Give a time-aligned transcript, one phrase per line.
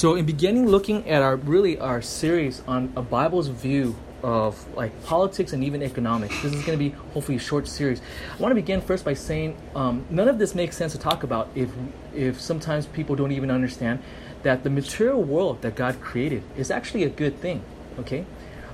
[0.00, 4.92] So, in beginning looking at our really our series on a Bible's view of like
[5.04, 8.00] politics and even economics, this is going to be hopefully a short series.
[8.32, 11.22] I want to begin first by saying um, none of this makes sense to talk
[11.22, 11.68] about if
[12.14, 14.02] if sometimes people don't even understand
[14.42, 17.62] that the material world that God created is actually a good thing.
[17.98, 18.24] Okay,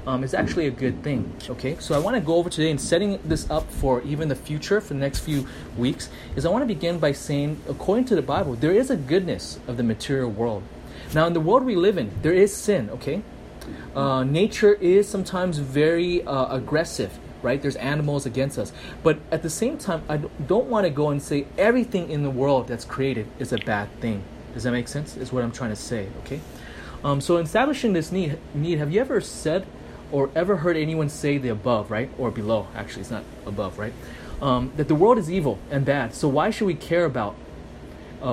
[0.06, 1.34] um, is actually a good thing.
[1.50, 4.36] Okay, so I want to go over today and setting this up for even the
[4.36, 5.44] future for the next few
[5.76, 6.08] weeks.
[6.36, 9.58] Is I want to begin by saying, according to the Bible, there is a goodness
[9.66, 10.62] of the material world.
[11.16, 13.22] Now, in the world we live in, there is sin, okay?
[13.94, 17.62] Uh, nature is sometimes very uh, aggressive, right?
[17.62, 18.70] There's animals against us.
[19.02, 22.28] But at the same time, I don't want to go and say everything in the
[22.28, 24.24] world that's created is a bad thing.
[24.52, 25.16] Does that make sense?
[25.16, 26.38] Is what I'm trying to say, okay?
[27.02, 29.66] Um, so, in establishing this need, need, have you ever said
[30.12, 32.10] or ever heard anyone say the above, right?
[32.18, 33.94] Or below, actually, it's not above, right?
[34.42, 36.14] Um, that the world is evil and bad.
[36.14, 37.36] So, why should we care about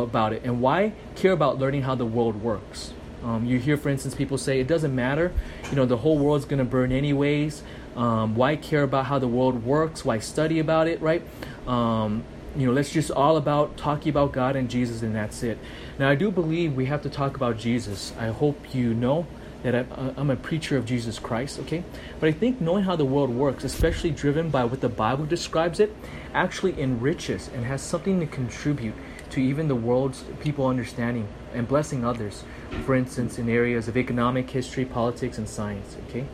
[0.01, 0.43] about it.
[0.43, 2.93] And why care about learning how the world works?
[3.23, 5.31] Um, you hear for instance people say it doesn't matter.
[5.69, 7.63] You know the whole world's going to burn anyways.
[7.95, 10.03] Um, why care about how the world works?
[10.03, 11.21] Why study about it right?
[11.67, 12.23] Um,
[12.55, 15.57] you know let's just all about talking about god and jesus and that's it.
[15.97, 18.13] Now i do believe we have to talk about jesus.
[18.19, 19.25] I hope you know
[19.63, 21.83] that I'm a preacher of Jesus Christ, okay?
[22.19, 25.79] But I think knowing how the world works, especially driven by what the Bible describes
[25.79, 25.95] it,
[26.33, 28.93] actually enriches and has something to contribute
[29.33, 32.43] to even the world's people understanding and blessing others.
[32.85, 35.97] For instance, in areas of economic, history, politics, and science.
[36.07, 36.25] Okay,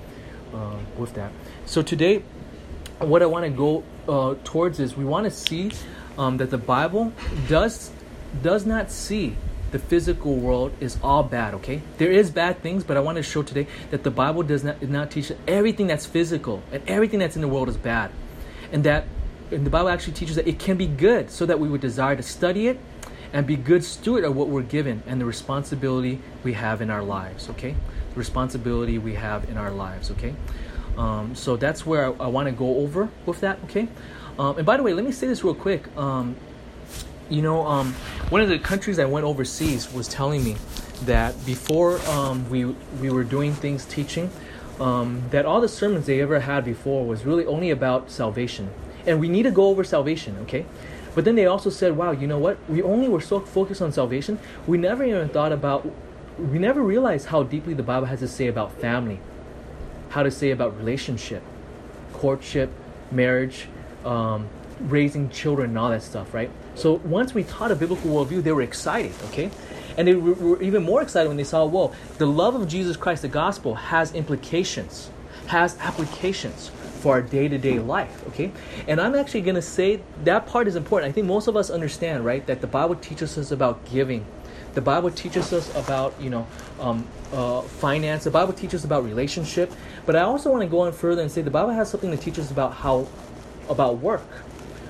[0.54, 1.32] uh, with that.
[1.66, 2.24] So today,
[3.00, 5.72] what I want to go uh, towards is we want to see
[6.18, 7.14] um, that the Bible
[7.48, 7.92] does
[8.44, 9.36] does not see
[9.72, 11.54] the physical world is all bad.
[11.56, 14.64] Okay, there is bad things, but I want to show today that the Bible does
[14.64, 18.12] not does not teach everything that's physical and everything that's in the world is bad,
[18.74, 19.06] and that
[19.52, 22.16] and the Bible actually teaches that it can be good so that we would desire
[22.16, 22.80] to study it
[23.34, 27.04] and be good steward of what we're given and the responsibility we have in our
[27.04, 27.76] lives, okay?
[28.14, 30.34] The responsibility we have in our lives, okay?
[30.98, 33.88] Um, so that's where I, I want to go over with that, okay?
[34.38, 35.96] Um, and by the way, let me say this real quick.
[35.98, 36.36] Um,
[37.30, 37.94] you know, um,
[38.30, 40.56] one of the countries I went overseas was telling me
[41.04, 44.32] that before um, we we were doing things teaching,
[44.80, 48.70] um, that all the sermons they ever had before was really only about salvation,
[49.06, 50.66] and we need to go over salvation, okay?
[51.16, 52.58] But then they also said, wow, you know what?
[52.70, 55.90] We only were so focused on salvation, we never even thought about,
[56.38, 59.20] we never realized how deeply the Bible has to say about family,
[60.10, 61.44] how to say about relationship,
[62.14, 62.70] courtship,
[63.12, 63.68] marriage,
[64.06, 64.48] um,
[64.82, 66.50] raising children, and all that stuff, right?
[66.76, 69.52] So once we taught a biblical worldview, they were excited, okay?
[69.98, 73.24] And they were even more excited when they saw, whoa, the love of Jesus Christ,
[73.24, 75.10] the gospel, has implications,
[75.50, 76.70] has applications
[77.02, 78.52] for our day-to-day life okay?
[78.88, 81.10] And i'm actually going to say that part is important.
[81.10, 84.26] I think most of us understand right that the bible teaches us about giving.
[84.74, 86.46] The bible teaches us about you know
[86.80, 88.24] um, uh, finance.
[88.26, 89.74] The bible teaches about relationship.
[90.06, 92.18] But i also want to go on further and say the bible has something to
[92.18, 93.08] teach us about how
[93.70, 94.28] about work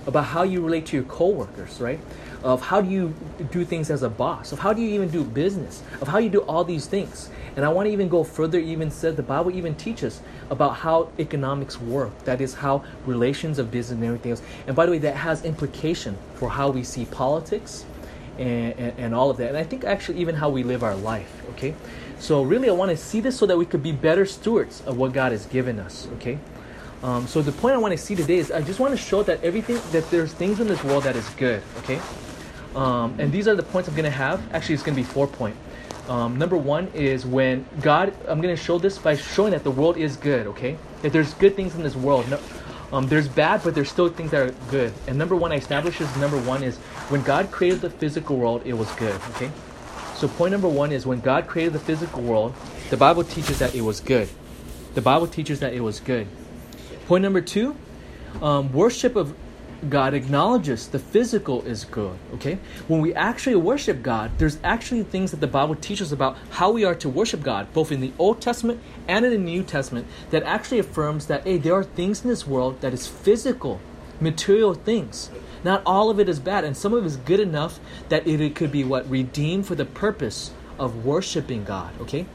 [0.07, 1.99] about how you relate to your coworkers right
[2.43, 3.13] of how do you
[3.51, 6.29] do things as a boss of how do you even do business of how you
[6.29, 7.29] do all these things
[7.59, 11.09] and I want to even go further, even said the Bible even teaches about how
[11.19, 12.17] economics work.
[12.23, 14.41] That is how relations of business and everything else.
[14.67, 17.83] And by the way, that has implication for how we see politics
[18.37, 19.49] and, and, and all of that.
[19.49, 21.29] And I think actually even how we live our life.
[21.51, 21.75] Okay?
[22.19, 24.97] So really I want to see this so that we could be better stewards of
[24.97, 26.07] what God has given us.
[26.15, 26.39] Okay?
[27.03, 29.21] Um, so the point I want to see today is I just want to show
[29.23, 31.61] that everything that there's things in this world that is good.
[31.79, 31.99] Okay?
[32.75, 34.41] Um, and these are the points I'm going to have.
[34.53, 35.57] Actually, it's going to be four points.
[36.07, 39.71] Um, number one is when God, I'm going to show this by showing that the
[39.71, 40.77] world is good, okay?
[41.03, 42.27] That there's good things in this world.
[42.29, 42.39] No,
[42.91, 44.91] um, there's bad, but there's still things that are good.
[45.07, 46.77] And number one, I establish is number one is
[47.09, 49.51] when God created the physical world, it was good, okay?
[50.15, 52.55] So point number one is when God created the physical world,
[52.89, 54.29] the Bible teaches that it was good.
[54.95, 56.27] The Bible teaches that it was good.
[57.05, 57.75] Point number two,
[58.41, 59.35] um, worship of
[59.87, 62.59] God acknowledges the physical is good, okay?
[62.89, 66.83] When we actually worship God, there's actually things that the Bible teaches about how we
[66.83, 70.43] are to worship God, both in the Old Testament and in the New Testament, that
[70.43, 73.79] actually affirms that, hey, there are things in this world that is physical,
[74.19, 75.29] material things.
[75.63, 77.79] Not all of it is bad, and some of it is good enough
[78.09, 79.09] that it, could be what?
[79.09, 82.25] Redeemed for the purpose of worshiping God, okay?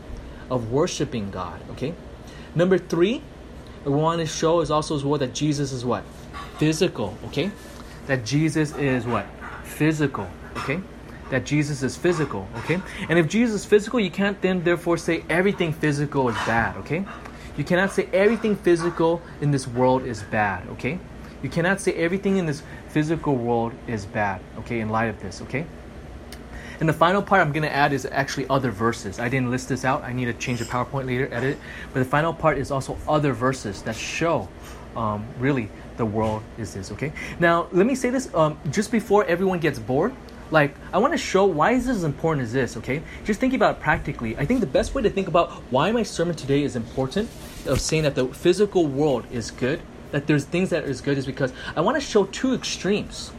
[0.51, 1.95] Of worshiping God, okay?
[2.55, 3.23] Number three,
[3.85, 6.05] we want to show is also as well that Jesus is what?
[6.59, 7.51] Physical, okay?
[8.07, 9.27] That Jesus is what?
[9.65, 10.29] Physical,
[10.59, 10.81] okay?
[11.31, 12.81] That Jesus is physical, okay?
[13.09, 17.05] And if Jesus is physical, you can't then therefore say everything physical is bad, okay?
[17.57, 20.99] You cannot say everything physical in this world is bad, okay?
[21.43, 25.43] You cannot say everything in this physical world is bad, okay, in light of this,
[25.43, 25.67] okay?
[26.81, 29.21] And the final part I'm going to add is actually other verses.
[29.21, 30.03] I didn't list this out.
[30.03, 31.59] I need to change the PowerPoint later, edit.
[31.93, 34.49] But the final part is also other verses that show
[34.97, 37.13] um, really the world is this, okay?
[37.39, 40.15] Now, let me say this um, just before everyone gets bored.
[40.51, 43.03] Like, I want to show why is this as important as this, okay?
[43.25, 44.37] Just think about practically.
[44.37, 47.29] I think the best way to think about why my sermon today is important
[47.67, 49.81] of saying that the physical world is good,
[50.13, 53.33] that there's things that is good, is because I want to show two extremes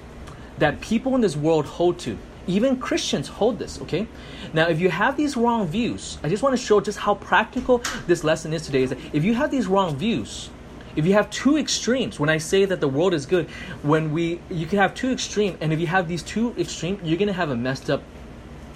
[0.57, 2.17] that people in this world hold to.
[2.47, 4.07] Even Christians hold this, okay?
[4.53, 7.81] Now, if you have these wrong views, I just want to show just how practical
[8.07, 8.83] this lesson is today.
[8.83, 10.49] Is that if you have these wrong views,
[10.95, 13.49] if you have two extremes, when I say that the world is good,
[13.83, 17.17] when we you can have two extreme and if you have these two extreme you're
[17.17, 18.03] gonna have a messed up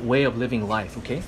[0.01, 1.21] way of living life, okay?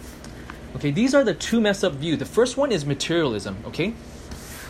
[0.76, 2.20] Okay, these are the two messed up views.
[2.20, 3.94] The first one is materialism, okay?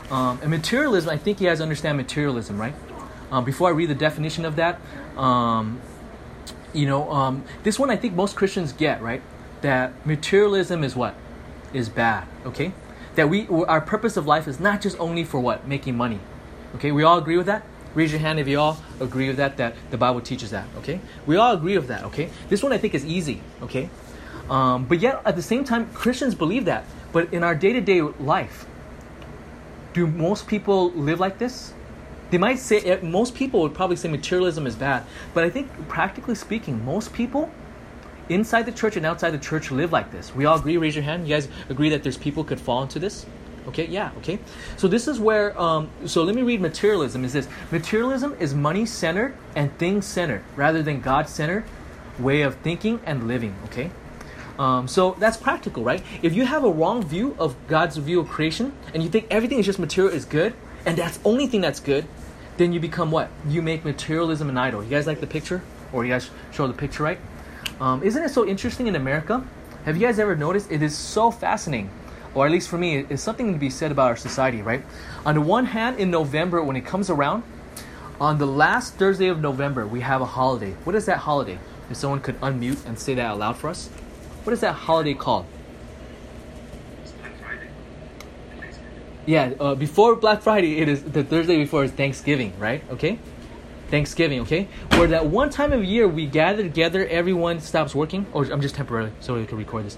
[0.09, 2.73] Um, and materialism, I think you guys understand materialism, right?
[3.31, 4.81] Um, before I read the definition of that,
[5.15, 5.79] um,
[6.73, 9.21] you know, um, this one I think most Christians get, right?
[9.61, 11.15] That materialism is what?
[11.73, 12.73] Is bad, okay?
[13.15, 15.67] That we, our purpose of life is not just only for what?
[15.67, 16.19] Making money.
[16.75, 17.63] Okay, we all agree with that?
[17.93, 21.01] Raise your hand if you all agree with that, that the Bible teaches that, okay?
[21.25, 22.29] We all agree with that, okay?
[22.47, 23.89] This one I think is easy, okay?
[24.49, 26.85] Um, but yet, at the same time, Christians believe that.
[27.11, 28.65] But in our day to day life,
[29.93, 31.73] do most people live like this?
[32.29, 35.03] They might say, eh, most people would probably say materialism is bad,
[35.33, 37.51] but I think practically speaking, most people
[38.33, 40.33] inside the church and outside the church live like this.
[40.35, 41.27] We all agree, raise your hand.
[41.27, 43.25] You guys agree that there's people could fall into this?
[43.67, 44.39] Okay, yeah, okay.
[44.77, 47.47] So this is where, um, so let me read materialism is this.
[47.71, 51.63] Materialism is money centered and things centered rather than God centered
[52.17, 53.91] way of thinking and living, okay?
[54.57, 56.03] Um, so that's practical, right?
[56.21, 59.59] If you have a wrong view of God's view of creation and you think everything
[59.59, 60.53] is just material is good,
[60.85, 62.05] and that's only thing that's good,
[62.57, 63.29] then you become what?
[63.47, 64.83] You make materialism an idol.
[64.83, 65.61] You guys like the picture?
[65.93, 67.19] Or you guys show the picture, right?
[67.79, 69.45] Um, isn't it so interesting in America?
[69.85, 70.71] Have you guys ever noticed?
[70.71, 71.89] It is so fascinating,
[72.35, 74.83] or at least for me, it's something to be said about our society, right?
[75.25, 77.43] On the one hand, in November, when it comes around,
[78.19, 80.73] on the last Thursday of November, we have a holiday.
[80.83, 81.57] What is that holiday?
[81.89, 83.87] If someone could unmute and say that out loud for us.
[84.43, 85.45] What is that holiday called?
[89.25, 92.83] Yeah, uh, before Black Friday, it is the Thursday before is Thanksgiving, right?
[92.91, 93.19] Okay,
[93.91, 94.67] Thanksgiving, okay.
[94.91, 98.25] Where that one time of year we gather together, everyone stops working.
[98.33, 99.97] Or I'm just temporarily so we can record this.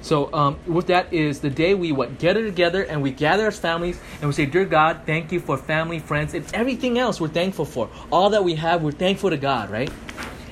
[0.00, 3.58] So um, with that is the day we what gather together and we gather as
[3.58, 7.28] families and we say, "Dear God, thank you for family, friends, and everything else we're
[7.28, 7.90] thankful for.
[8.10, 9.92] All that we have, we're thankful to God, right?"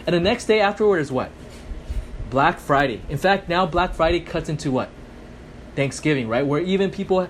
[0.06, 1.30] And the next day afterward is what?
[2.30, 3.00] Black Friday.
[3.08, 4.90] In fact, now Black Friday cuts into what?
[5.78, 6.44] Thanksgiving, right?
[6.44, 7.28] Where even people,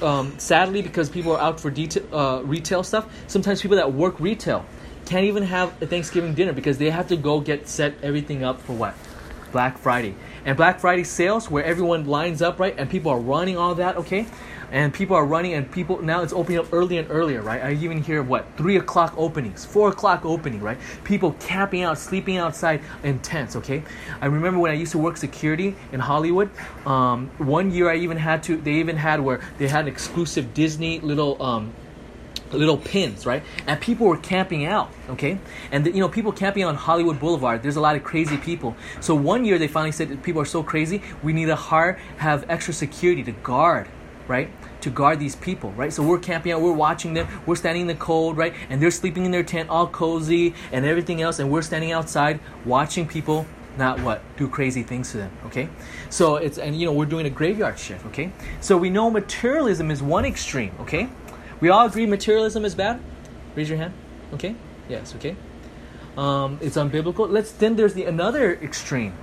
[0.00, 4.18] um, sadly, because people are out for detail, uh, retail stuff, sometimes people that work
[4.18, 4.64] retail
[5.04, 8.58] can't even have a Thanksgiving dinner because they have to go get set everything up
[8.62, 8.94] for what?
[9.52, 10.14] Black Friday.
[10.46, 12.74] And Black Friday sales where everyone lines up, right?
[12.78, 14.26] And people are running all that, okay?
[14.70, 17.72] And people are running and people now it's opening up earlier and earlier right i
[17.72, 22.80] even hear what three o'clock openings four o'clock opening right people camping out sleeping outside
[23.02, 23.82] in tents okay
[24.20, 26.50] i remember when i used to work security in hollywood
[26.86, 30.54] um, one year i even had to they even had where they had an exclusive
[30.54, 31.72] disney little um,
[32.52, 33.42] little pins, right?
[33.66, 35.38] And people were camping out, okay?
[35.70, 37.62] And the, you know, people camping on Hollywood Boulevard.
[37.62, 38.76] There's a lot of crazy people.
[39.00, 42.44] So one year they finally said people are so crazy, we need to hire have
[42.48, 43.88] extra security to guard,
[44.30, 44.48] right?
[44.80, 45.92] to guard these people, right?
[45.92, 48.54] So we're camping out, we're watching them, we're standing in the cold, right?
[48.68, 52.40] And they're sleeping in their tent all cozy and everything else, and we're standing outside
[52.64, 53.46] watching people
[53.78, 55.68] not what do crazy things to them okay?
[56.10, 58.32] So it's and you know we're doing a graveyard shift okay?
[58.60, 61.08] So we know materialism is one extreme okay?
[61.60, 63.00] We all agree materialism is bad?
[63.54, 63.94] Raise your hand
[64.34, 64.56] okay?
[64.88, 65.36] Yes okay.
[66.16, 67.30] Um, it's unbiblical.
[67.30, 69.14] Let's then there's the another extreme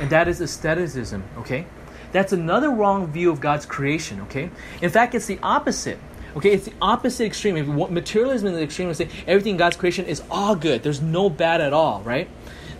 [0.00, 1.66] and that is asceticism okay
[2.16, 4.50] that's another wrong view of God's creation, okay?
[4.80, 5.98] In fact, it's the opposite.
[6.36, 7.56] Okay, it's the opposite extreme.
[7.56, 10.82] If materialism is the extreme, say everything in God's creation is all good.
[10.82, 12.28] There's no bad at all, right?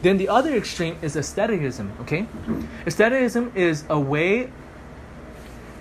[0.03, 2.27] Then the other extreme is asceticism, okay?
[2.85, 4.51] Asceticism is a way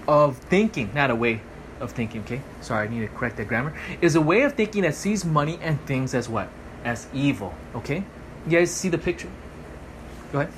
[0.07, 1.41] of thinking, not a way
[1.81, 2.41] of thinking, okay?
[2.61, 3.73] Sorry, I need to correct that grammar.
[3.99, 6.47] Is a way of thinking that sees money and things as what?
[6.85, 8.05] As evil, okay?
[8.47, 9.29] You guys see the picture?
[10.31, 10.53] Go ahead.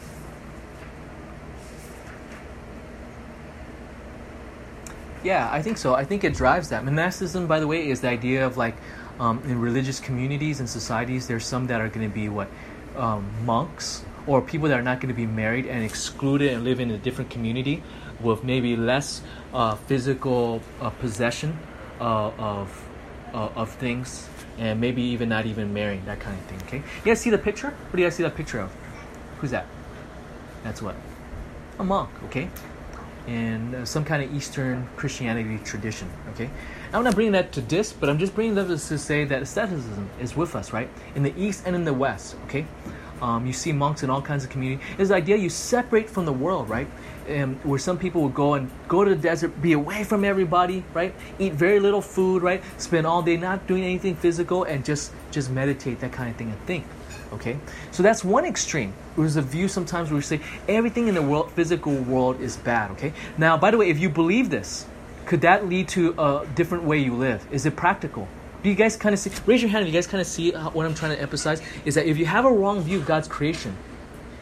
[5.23, 5.93] Yeah, I think so.
[5.95, 6.85] I think it drives that.
[6.85, 8.75] Monasticism, by the way, is the idea of like
[9.19, 12.47] um, in religious communities and societies, there's some that are going to be what
[12.95, 16.79] um, monks or people that are not going to be married and excluded and live
[16.79, 17.81] in a different community
[18.19, 19.21] with maybe less
[19.53, 21.57] uh, physical uh, possession
[21.99, 22.83] uh, of
[23.33, 26.59] uh, of things and maybe even not even marrying that kind of thing.
[26.67, 27.69] Okay, you guys see the picture?
[27.69, 28.71] What do you guys see that picture of?
[29.39, 29.65] Who's that?
[30.63, 30.95] That's what?
[31.79, 32.49] A monk, okay?
[33.27, 36.49] In uh, some kind of Eastern Christianity tradition, okay?
[36.93, 40.09] I'm not bringing that to this, but I'm just bringing that to say that asceticism
[40.21, 40.89] is with us, right?
[41.13, 42.65] In the East and in the West, okay?
[43.21, 44.81] Um, you see monks in all kinds of community.
[44.97, 46.87] It's the idea you separate from the world, right?
[47.27, 50.83] And where some people would go and go to the desert, be away from everybody,
[50.93, 51.13] right?
[51.39, 52.63] Eat very little food, right?
[52.77, 56.49] Spend all day not doing anything physical and just just meditate, that kind of thing,
[56.49, 56.85] and think.
[57.33, 57.57] Okay,
[57.91, 58.93] so that's one extreme.
[59.17, 62.91] There's a view sometimes where we say everything in the world, physical world, is bad.
[62.91, 63.13] Okay.
[63.37, 64.85] Now, by the way, if you believe this,
[65.25, 67.45] could that lead to a different way you live?
[67.51, 68.27] Is it practical?
[68.63, 69.31] Do you guys kind of see?
[69.45, 71.61] Raise your hand if you guys kind of see uh, what I'm trying to emphasize.
[71.83, 73.75] Is that if you have a wrong view of God's creation,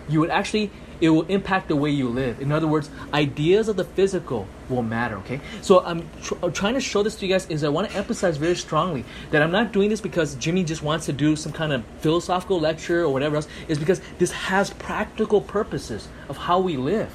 [0.08, 2.41] you would actually it will impact the way you live.
[2.41, 5.41] In other words, ideas of the physical will matter, okay?
[5.61, 8.37] So I'm, tr- trying to show this to you guys is I want to emphasize
[8.37, 11.73] very strongly that I'm not doing this because Jimmy just wants to do some kind
[11.73, 13.47] of philosophical lecture or whatever else.
[13.67, 17.11] Is because this has practical purposes of how we live,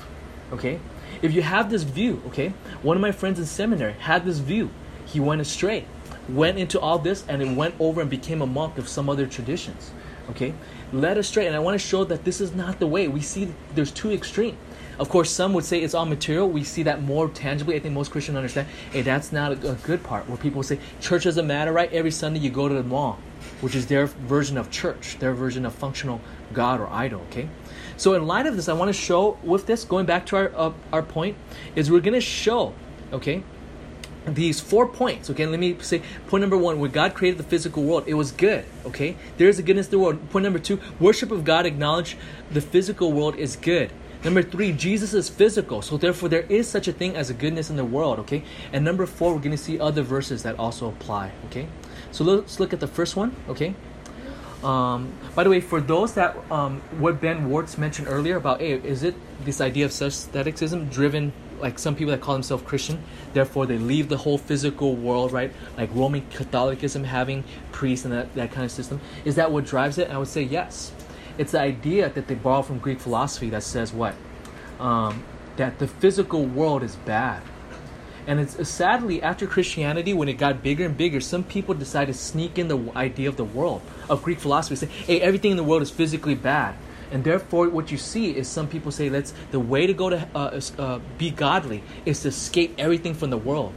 [0.53, 0.81] okay?
[1.23, 2.53] If you have this view, okay?
[2.83, 4.71] One of my friends in seminary had this view.
[5.05, 5.87] He went astray,
[6.29, 9.27] went into all this, and it went over and became a monk of some other
[9.27, 9.91] traditions,
[10.31, 10.55] okay?
[10.93, 11.47] led astray.
[11.47, 13.09] And I want to show that this is not the way.
[13.09, 14.57] We see there's two extreme.
[14.99, 16.49] Of course, some would say it's all material.
[16.49, 17.75] We see that more tangibly.
[17.75, 20.29] I think most Christians understand, hey, that's not a, a good part.
[20.29, 21.91] Where people say church doesn't matter, right?
[21.93, 23.19] Every Sunday you go to the mall,
[23.63, 26.21] which is their version of church, their version of functional
[26.53, 27.23] God or idol.
[27.31, 27.49] Okay,
[27.97, 30.53] so in light of this, I want to show with this, going back to our
[30.55, 31.37] uh, our point,
[31.77, 32.75] is we're going to show,
[33.11, 33.43] okay,
[34.27, 35.31] these four points.
[35.31, 38.33] Okay, let me say point number one: when God created the physical world, it was
[38.33, 38.65] good.
[38.85, 40.31] Okay, there is a goodness to the world.
[40.31, 42.17] Point number two: worship of God acknowledge
[42.51, 43.91] the physical world is good.
[44.23, 47.71] Number three, Jesus is physical, so therefore there is such a thing as a goodness
[47.71, 48.19] in the world.
[48.21, 51.33] Okay, and number four, we're going to see other verses that also apply.
[51.47, 51.69] Okay,
[52.13, 53.35] so let's look at the first one.
[53.49, 53.75] Okay.
[54.63, 58.73] Um, by the way, for those that um, what Ben Wartz mentioned earlier about, hey,
[58.73, 63.03] is it this idea of asceticism driven like some people that call themselves Christian,
[63.33, 65.53] therefore they leave the whole physical world, right?
[65.77, 69.01] Like Roman Catholicism having priests and that, that kind of system.
[69.25, 70.05] Is that what drives it?
[70.05, 70.93] And I would say yes.
[71.39, 74.15] It's the idea that they borrow from Greek philosophy that says what?
[74.79, 75.25] Um,
[75.57, 77.43] that the physical world is bad.
[78.27, 82.13] And it's uh, sadly after Christianity, when it got bigger and bigger, some people decided
[82.13, 85.57] to sneak in the idea of the world of Greek philosophy, say, "Hey, everything in
[85.57, 86.75] the world is physically bad."
[87.11, 90.29] And therefore, what you see is some people say, "Let's the way to go to
[90.35, 93.73] uh, uh, be godly is to escape everything from the world,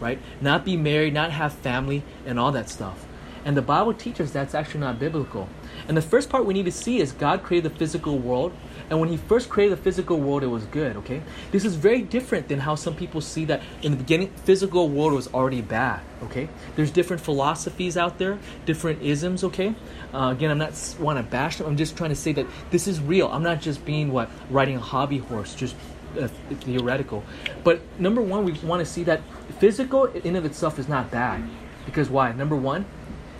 [0.00, 0.18] right?
[0.40, 3.06] Not be married, not have family, and all that stuff."
[3.44, 5.48] And the Bible teaches that's actually not biblical.
[5.86, 8.52] And the first part we need to see is God created the physical world
[8.90, 11.22] and when he first created the physical world, it was good, okay?
[11.52, 15.14] This is very different than how some people see that in the beginning, physical world
[15.14, 16.48] was already bad, okay?
[16.76, 19.74] There's different philosophies out there, different isms, okay?
[20.12, 21.66] Uh, again, I'm not want to bash them.
[21.66, 23.28] I'm just trying to say that this is real.
[23.28, 25.76] I'm not just being what riding a hobby horse, just
[26.20, 26.28] uh,
[26.60, 27.24] theoretical.
[27.62, 29.22] But number one, we want to see that
[29.58, 31.42] physical in of itself is not bad,
[31.86, 32.32] because why?
[32.32, 32.84] Number one,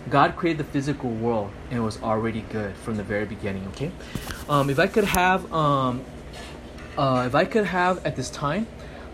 [0.09, 3.67] God created the physical world and it was already good from the very beginning.
[3.69, 3.91] Okay,
[4.47, 6.03] um, if I could have, um,
[6.97, 8.67] uh, if I could have at this time,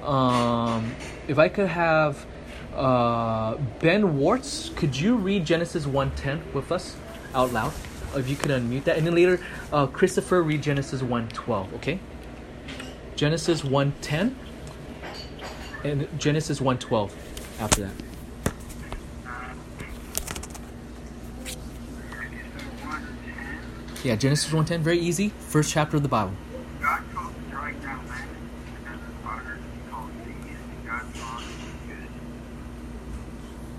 [0.04, 0.94] um,
[1.28, 2.26] if I could have
[2.76, 6.96] uh, Ben Wartz, could you read Genesis one ten with us
[7.34, 7.74] out loud?
[8.14, 9.40] If you could unmute that, and then later,
[9.72, 11.74] uh, Christopher read Genesis one twelve.
[11.76, 12.00] Okay,
[13.16, 14.36] Genesis one ten
[15.86, 17.16] and Genesis one twelve
[17.62, 17.94] after that.
[24.03, 25.29] Yeah, Genesis 1.10, very easy.
[25.29, 26.34] First chapter of the Bible.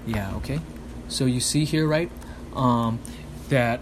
[0.07, 0.61] Yeah, okay.
[1.09, 2.11] So you see here, right,
[2.55, 2.99] um,
[3.49, 3.81] that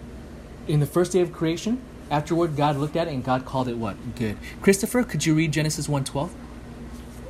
[0.68, 1.80] in the first day of creation,
[2.10, 3.96] afterward, God looked at it and God called it what?
[4.16, 4.36] Good.
[4.62, 6.30] Christopher, could you read Genesis 1.12?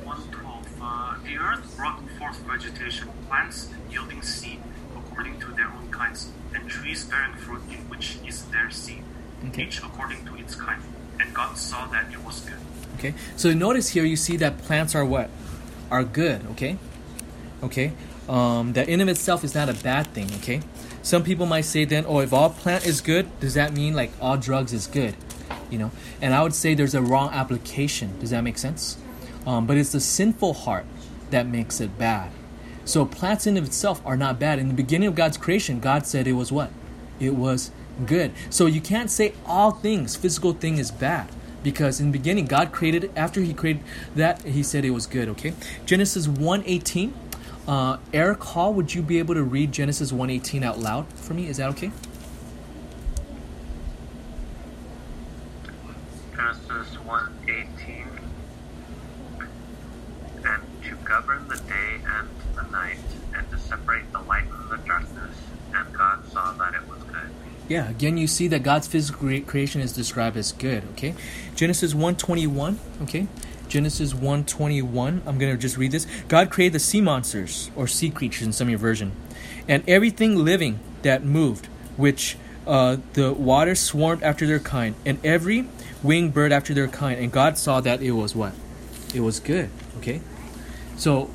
[0.03, 0.63] 1.12.
[0.81, 4.59] Uh, the earth brought forth vegetation, plants yielding seed
[4.95, 9.03] according to their own kinds, and trees bearing fruit in which is their seed,
[9.49, 9.63] okay.
[9.63, 10.81] each according to its kind.
[11.19, 12.57] And God saw that it was good.
[12.97, 15.29] Okay, so notice here you see that plants are what?
[15.89, 16.77] Are good, okay?
[17.61, 17.91] Okay,
[18.29, 20.61] um, that in of itself is not a bad thing, okay?
[21.03, 24.11] Some people might say then, oh, if all plant is good, does that mean like
[24.21, 25.15] all drugs is good?
[25.69, 28.19] You know, and I would say there's a wrong application.
[28.19, 28.97] Does that make sense?
[29.45, 30.85] Um, but it's the sinful heart
[31.31, 32.31] that makes it bad.
[32.85, 34.59] So plants in of itself are not bad.
[34.59, 36.71] In the beginning of God's creation, God said it was what?
[37.19, 37.71] It was
[38.05, 38.31] good.
[38.49, 41.29] So you can't say all things, physical thing is bad.
[41.63, 43.83] Because in the beginning, God created, after he created
[44.15, 45.53] that, he said it was good, okay?
[45.85, 47.13] Genesis 1.18.
[47.67, 51.47] Uh, Eric Hall, would you be able to read Genesis 1.18 out loud for me?
[51.47, 51.91] Is that okay?
[56.35, 58.07] Genesis 1.18.
[60.43, 61.90] And to govern the day
[67.71, 71.15] Yeah, again you see that God's physical creation is described as good, okay?
[71.55, 73.27] Genesis 1:21, okay?
[73.69, 75.21] Genesis 1:21.
[75.25, 76.05] I'm to just read this.
[76.27, 79.13] God created the sea monsters or sea creatures in some of your version,
[79.69, 82.35] and everything living that moved, which
[82.67, 85.69] uh, the waters swarmed after their kind, and every
[86.03, 87.21] winged bird after their kind.
[87.21, 88.51] And God saw that it was what?
[89.15, 89.69] It was good.
[89.99, 90.19] Okay,
[90.97, 91.29] so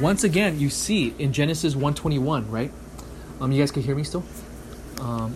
[0.00, 2.70] once again, you see in Genesis 1:21, right?
[3.40, 4.22] Um, you guys can hear me still.
[5.02, 5.34] Um,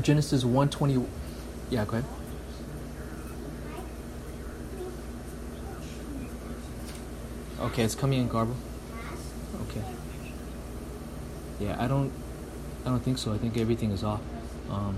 [0.00, 1.06] Genesis 1:20.
[1.70, 2.04] Yeah, go ahead.
[7.60, 8.56] Okay, it's coming in garble.
[9.68, 9.82] Okay.
[11.60, 12.10] Yeah, I don't,
[12.84, 13.32] I don't think so.
[13.32, 14.20] I think everything is off.
[14.70, 14.96] Um,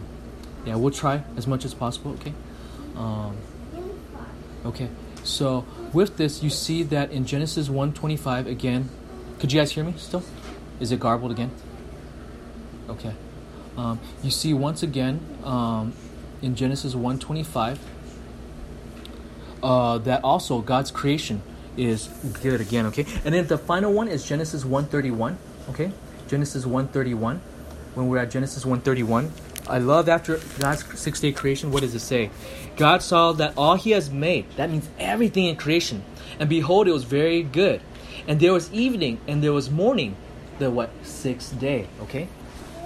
[0.65, 2.13] yeah, we'll try as much as possible.
[2.13, 2.33] Okay.
[2.97, 3.37] Um,
[4.65, 4.89] okay.
[5.23, 8.89] So with this, you see that in Genesis 1:25 again.
[9.41, 10.23] Could you guys hear me still?
[10.79, 11.51] Is it garbled again?
[12.89, 13.13] Okay.
[13.77, 15.93] Um, you see once again um,
[16.43, 17.79] in Genesis 1:25
[19.63, 21.43] uh, that also God's creation
[21.77, 22.09] is
[22.43, 22.87] good again.
[22.87, 25.37] Okay, and then the final one is Genesis 1:31.
[25.71, 25.93] Okay,
[26.29, 27.41] Genesis 1:31.
[27.95, 29.31] When we're at Genesis 1:31,
[29.69, 31.71] I love after God's six day creation.
[31.71, 32.31] What does it say?
[32.77, 34.47] God saw that all He has made.
[34.57, 36.03] That means everything in creation.
[36.39, 37.81] And behold, it was very good.
[38.29, 40.17] And there was evening and there was morning,
[40.59, 41.89] the what sixth day.
[42.03, 42.29] Okay,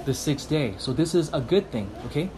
[0.05, 0.75] the sixth day.
[0.79, 1.91] So this is a good thing.
[2.07, 2.31] Okay.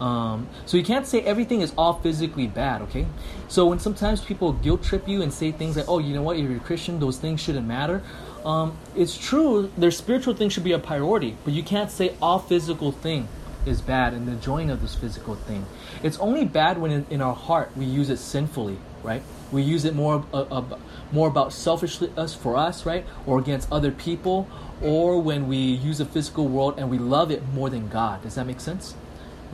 [0.00, 3.06] Um, so you can't say everything is all physically bad, okay?
[3.48, 6.38] So when sometimes people guilt trip you and say things like, "Oh, you know what?
[6.38, 8.02] You're a Christian, those things shouldn't matter."
[8.44, 9.72] Um, it's true.
[9.76, 13.28] Their spiritual things should be a priority, but you can't say all physical thing
[13.66, 15.66] is bad and the enjoying of this physical thing.
[16.02, 19.22] It's only bad when in, in our heart we use it sinfully, right?
[19.50, 20.78] We use it more uh, uh,
[21.10, 24.48] more about selfishness for us, right, or against other people,
[24.82, 28.22] or when we use the physical world and we love it more than God.
[28.22, 28.94] Does that make sense?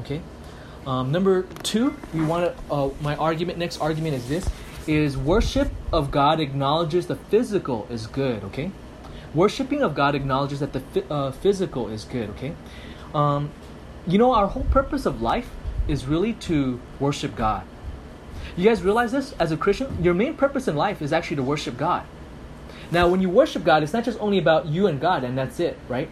[0.01, 0.21] Okay.
[0.87, 2.73] Um, number two, we want to.
[2.73, 3.59] Uh, my argument.
[3.59, 4.49] Next argument is this:
[4.87, 8.43] is worship of God acknowledges the physical is good.
[8.45, 8.73] Okay.
[9.35, 12.31] Worshipping of God acknowledges that the uh, physical is good.
[12.31, 12.55] Okay.
[13.15, 13.51] Um,
[14.07, 15.51] you know, our whole purpose of life
[15.87, 17.65] is really to worship God.
[18.57, 19.33] You guys realize this?
[19.39, 22.05] As a Christian, your main purpose in life is actually to worship God.
[22.93, 25.59] Now, when you worship God, it's not just only about you and God, and that's
[25.59, 26.09] it, right?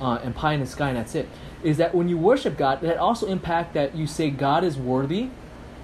[0.00, 1.28] Uh, and pie in the sky, and that's it
[1.62, 5.28] is that when you worship God, that also impact that you say God is worthy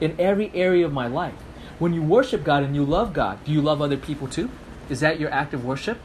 [0.00, 1.34] in every area of my life.
[1.78, 4.50] When you worship God and you love God, do you love other people too?
[4.88, 5.98] Is that your act of worship?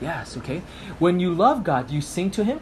[0.00, 0.62] Yes, okay.
[0.98, 2.60] When you love God, do you sing to Him?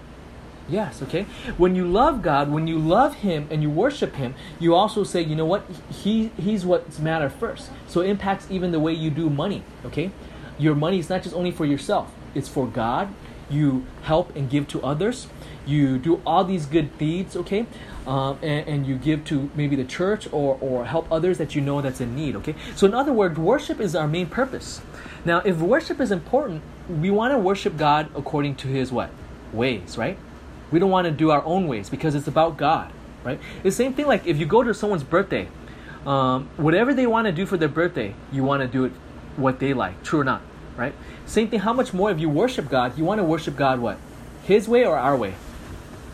[0.68, 1.26] Yes, okay.
[1.56, 5.20] When you love God, when you love Him and you worship Him, you also say,
[5.20, 5.64] you know what?
[5.90, 7.70] He He's what's matter first.
[7.86, 9.62] So it impacts even the way you do money.
[9.84, 10.10] Okay,
[10.58, 13.12] your money is not just only for yourself; it's for God.
[13.48, 15.28] You help and give to others
[15.66, 17.66] you do all these good deeds, okay?
[18.06, 21.60] Um, and, and, you give to maybe the church or, or help others that you
[21.60, 22.54] know that's in need, okay?
[22.76, 24.80] So, in other words, worship is our main purpose.
[25.24, 29.10] Now, if worship is important, we want to worship God according to His what?
[29.52, 30.16] Ways, right?
[30.70, 32.92] We don't want to do our own ways because it's about God,
[33.24, 33.40] right?
[33.64, 35.48] The same thing like if you go to someone's birthday,
[36.06, 38.92] um, whatever they want to do for their birthday, you want to do it
[39.36, 40.42] what they like, true or not,
[40.76, 40.94] right?
[41.26, 43.98] Same thing, how much more if you worship God, you want to worship God what?
[44.44, 45.34] His way or our way?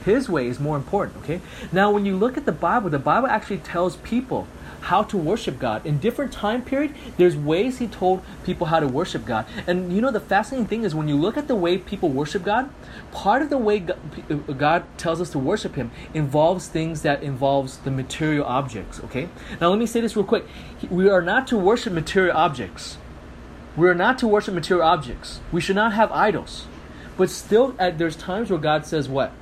[0.04, 1.40] His way is more important, okay?
[1.70, 4.48] Now, when you look at the Bible, the Bible actually tells people
[4.82, 5.86] how to worship God.
[5.86, 9.46] In different time period, there's ways he told people how to worship God.
[9.66, 12.42] And you know the fascinating thing is when you look at the way people worship
[12.42, 12.68] God,
[13.12, 13.84] part of the way
[14.28, 19.28] uh, God tells us to worship him involves things that involves the material objects, okay?
[19.60, 20.46] Now let me say this real quick.
[20.90, 22.98] We are not to worship material objects.
[23.76, 25.40] We are not to worship material objects.
[25.50, 26.66] We should not have idols.
[27.16, 29.32] But still, there's times where God says what?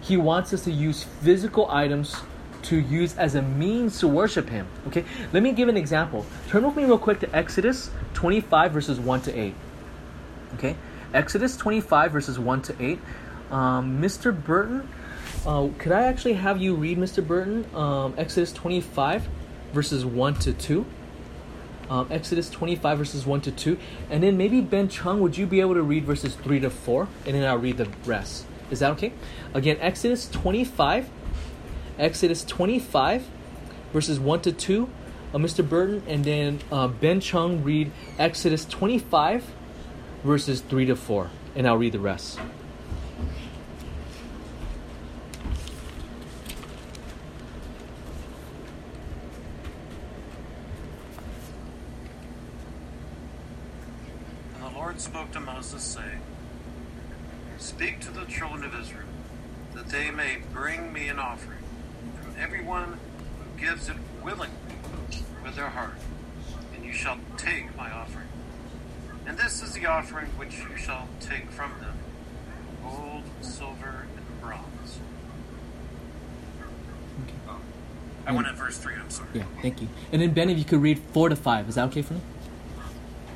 [0.00, 2.16] He wants us to use physical items
[2.62, 4.66] to use as a means to worship Him.
[4.88, 6.26] Okay, let me give an example.
[6.48, 9.54] Turn with me real quick to Exodus 25, verses 1 to 8.
[10.54, 10.76] Okay,
[11.14, 12.98] Exodus 25, verses 1 to 8.
[13.50, 14.36] Um, Mr.
[14.44, 14.88] Burton,
[15.46, 17.24] uh, could I actually have you read, Mr.
[17.24, 19.28] Burton, um, Exodus 25,
[19.72, 20.86] verses 1 to 2?
[21.88, 23.78] Um, Exodus 25, verses 1 to 2.
[24.10, 27.08] And then maybe Ben Chung, would you be able to read verses 3 to 4?
[27.26, 28.46] And then I'll read the rest.
[28.70, 29.12] Is that okay?
[29.54, 31.08] Again, Exodus 25,
[31.98, 33.28] Exodus 25,
[33.92, 34.88] verses 1 to 2.
[35.34, 35.68] Uh, Mr.
[35.68, 39.44] Burton and then uh, Ben Chung read Exodus 25,
[40.24, 41.30] verses 3 to 4.
[41.54, 42.38] And I'll read the rest.
[54.96, 56.20] Lord spoke to Moses, saying,
[57.58, 59.08] Speak to the children of Israel,
[59.74, 61.58] that they may bring me an offering
[62.22, 62.98] from everyone
[63.38, 64.56] who gives it willingly
[65.44, 65.96] with their heart,
[66.74, 68.28] and you shall take my offering.
[69.26, 71.98] And this is the offering which you shall take from them
[72.82, 74.98] gold, silver, and bronze.
[77.24, 77.58] Okay.
[78.24, 79.28] I went at verse 3, I'm sorry.
[79.34, 79.88] Yeah, thank you.
[80.12, 82.20] And then Ben, if you could read four to five, is that okay for me?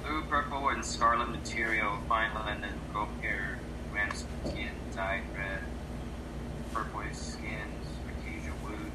[0.04, 3.58] Blue, purple, and scarlet material, fine linen, goat hair,
[3.92, 5.60] ram skin, dyed red,
[6.72, 8.92] turquoise skins, acacia wood,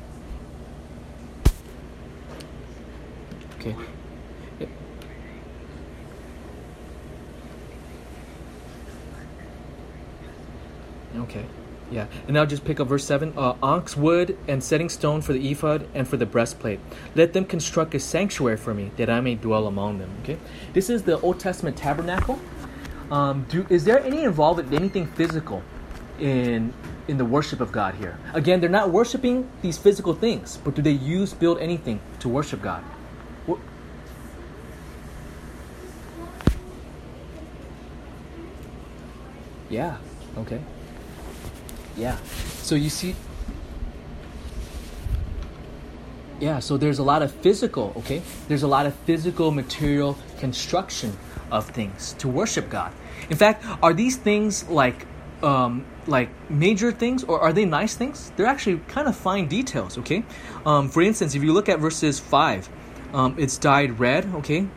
[3.59, 3.73] Okay.
[3.73, 3.87] wood.
[4.59, 4.69] Yep.
[11.17, 11.45] Okay.
[11.91, 12.07] Yeah.
[12.35, 13.31] And now just pick up verse 7.
[13.37, 16.81] Uh, onyx wood and setting stone for the ephod and for the breastplate.
[17.15, 20.09] Let them construct a sanctuary for me that I may dwell among them.
[20.21, 20.37] Okay.
[20.73, 22.37] This is the Old Testament tabernacle.
[23.09, 25.63] Um, do, is there any involvement, anything physical
[26.19, 26.73] in
[27.07, 28.19] in the worship of God here?
[28.33, 32.61] Again, they're not worshiping these physical things, but do they use, build anything to worship
[32.61, 32.83] God?
[39.69, 39.97] Yeah.
[40.37, 40.59] Okay.
[41.97, 42.17] Yeah.
[42.61, 43.15] So you see.
[46.39, 46.59] Yeah.
[46.59, 47.93] So there's a lot of physical.
[47.97, 48.21] Okay.
[48.47, 51.17] There's a lot of physical material construction
[51.51, 52.91] of things to worship God.
[53.29, 55.05] In fact, are these things like
[55.43, 58.31] um, like major things or are they nice things?
[58.35, 59.97] They're actually kind of fine details.
[59.97, 60.23] Okay.
[60.65, 62.69] Um, for instance, if you look at verses five,
[63.13, 64.25] um, it's dyed red.
[64.35, 64.67] Okay.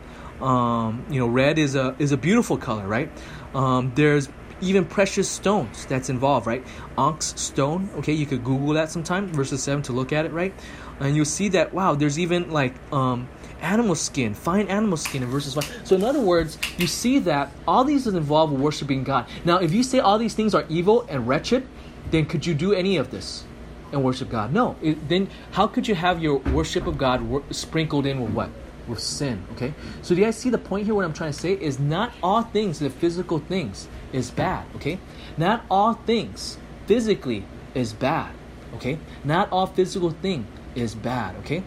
[0.41, 3.09] Um, you know, red is a is a beautiful color, right?
[3.53, 4.29] Um, there's
[4.61, 6.65] even precious stones that's involved, right?
[6.97, 7.89] Onyx stone.
[7.97, 10.53] Okay, you could Google that sometime, verses seven to look at it, right?
[10.99, 13.29] And you'll see that wow, there's even like um,
[13.61, 15.81] animal skin, fine animal skin in verses five.
[15.83, 19.27] So in other words, you see that all these with worshiping God.
[19.45, 21.65] Now, if you say all these things are evil and wretched,
[22.11, 23.43] then could you do any of this
[23.91, 24.53] and worship God?
[24.53, 24.75] No.
[24.81, 28.49] It, then how could you have your worship of God wor- sprinkled in with what?
[28.89, 29.43] With sin.
[29.53, 29.73] Okay.
[30.01, 30.95] So do you guys see the point here?
[30.95, 34.65] What I'm trying to say is not all things, the physical things, is bad.
[34.77, 34.99] Okay.
[35.37, 38.33] Not all things physically is bad.
[38.75, 38.97] Okay.
[39.23, 41.35] Not all physical thing is bad.
[41.37, 41.63] Okay.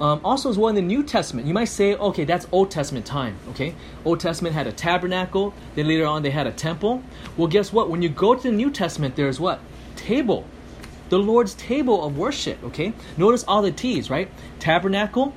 [0.00, 3.04] Um, also, as well in the New Testament, you might say, okay, that's Old Testament
[3.04, 3.36] time.
[3.50, 5.54] Okay, Old Testament had a tabernacle.
[5.74, 7.02] Then later on, they had a temple.
[7.36, 7.90] Well, guess what?
[7.90, 9.58] When you go to the New Testament, there's what
[9.96, 10.44] table,
[11.08, 12.62] the Lord's table of worship.
[12.62, 14.30] Okay, notice all the T's, right?
[14.60, 15.34] Tabernacle.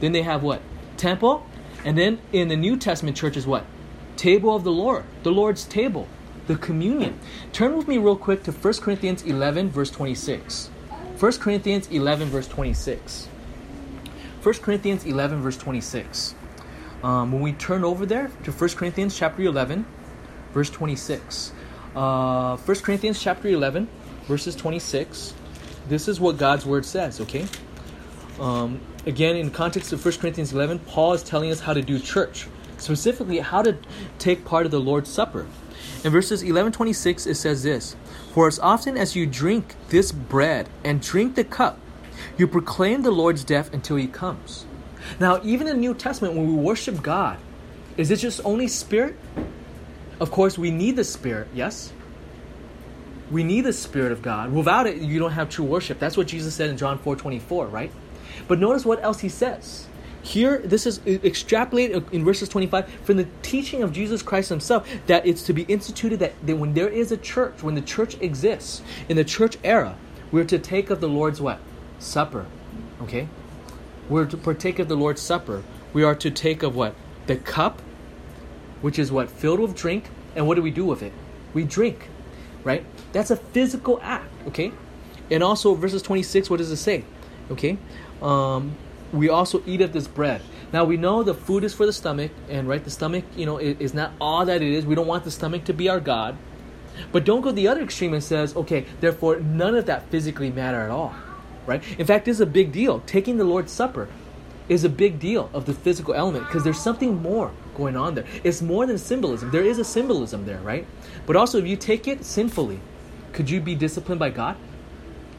[0.00, 0.62] Then they have what
[0.96, 1.46] temple,
[1.84, 3.64] and then in the New Testament church is what
[4.16, 6.08] table of the Lord, the Lord's table,
[6.46, 7.18] the communion.
[7.52, 10.68] Turn with me real quick to 1 Corinthians 11, verse 26.
[11.18, 13.26] 1 Corinthians 11, verse 26.
[14.42, 16.34] 1 Corinthians 11, verse 26.
[17.02, 19.84] Um, when we turn over there to 1 Corinthians chapter 11,
[20.52, 21.52] verse 26.
[21.94, 23.88] Uh, 1 Corinthians chapter 11,
[24.26, 25.34] verses 26.
[25.88, 27.46] This is what God's word says, okay?
[28.38, 31.98] Um, again, in context of 1 Corinthians 11, Paul is telling us how to do
[31.98, 33.78] church, specifically how to
[34.18, 35.46] take part of the Lord's Supper.
[36.04, 37.96] In verses 11 26, it says this
[38.32, 41.78] For as often as you drink this bread and drink the cup,
[42.36, 44.66] you proclaim the Lord's death until he comes.
[45.20, 47.38] Now, even in the New Testament, when we worship God,
[47.96, 49.16] is it just only spirit?
[50.18, 51.92] Of course, we need the spirit, yes?
[53.30, 54.52] We need the spirit of God.
[54.52, 55.98] Without it, you don't have true worship.
[55.98, 57.92] That's what Jesus said in John 4 24, right?
[58.48, 59.86] But notice what else he says.
[60.26, 64.88] Here, this is extrapolated uh, in verses 25 from the teaching of Jesus Christ himself
[65.06, 68.20] that it's to be instituted that, that when there is a church, when the church
[68.20, 69.96] exists, in the church era,
[70.32, 71.60] we're to take of the Lord's what?
[72.00, 72.46] Supper.
[73.02, 73.28] Okay?
[74.08, 75.62] We're to partake of the Lord's Supper.
[75.92, 76.96] We are to take of what?
[77.28, 77.80] The cup,
[78.80, 79.30] which is what?
[79.30, 80.10] Filled with drink.
[80.34, 81.12] And what do we do with it?
[81.54, 82.08] We drink.
[82.64, 82.84] Right?
[83.12, 84.30] That's a physical act.
[84.48, 84.72] Okay?
[85.30, 87.04] And also, verses 26, what does it say?
[87.50, 87.78] Okay?
[88.22, 88.76] Um,
[89.12, 90.42] we also eat of this bread.
[90.72, 93.58] Now we know the food is for the stomach, and right, the stomach, you know,
[93.58, 94.84] is, is not all that it is.
[94.84, 96.36] We don't want the stomach to be our God.
[97.12, 100.80] But don't go the other extreme and says, okay, therefore none of that physically matter
[100.80, 101.14] at all.
[101.66, 101.82] Right?
[101.98, 103.00] In fact, this is a big deal.
[103.00, 104.08] Taking the Lord's Supper
[104.68, 108.24] is a big deal of the physical element because there's something more going on there.
[108.42, 109.50] It's more than symbolism.
[109.50, 110.86] There is a symbolism there, right?
[111.26, 112.80] But also, if you take it sinfully,
[113.32, 114.56] could you be disciplined by God?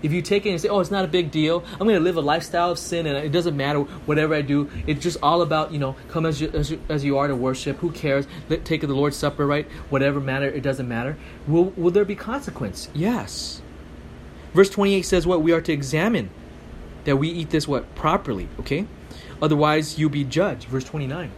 [0.03, 1.63] If you take it and say, "Oh, it's not a big deal.
[1.73, 4.69] I'm going to live a lifestyle of sin, and it doesn't matter whatever I do.
[4.85, 7.35] It's just all about you know, come as you as you, as you are to
[7.35, 7.77] worship.
[7.77, 8.27] Who cares?
[8.49, 9.67] Let take the Lord's Supper, right?
[9.89, 11.17] Whatever matter, it doesn't matter.
[11.47, 12.89] Will will there be consequence?
[12.93, 13.61] Yes.
[14.53, 16.29] Verse 28 says what we are to examine
[17.05, 18.47] that we eat this what properly.
[18.59, 18.85] Okay,
[19.41, 20.67] otherwise you'll be judged.
[20.67, 21.31] Verse 29.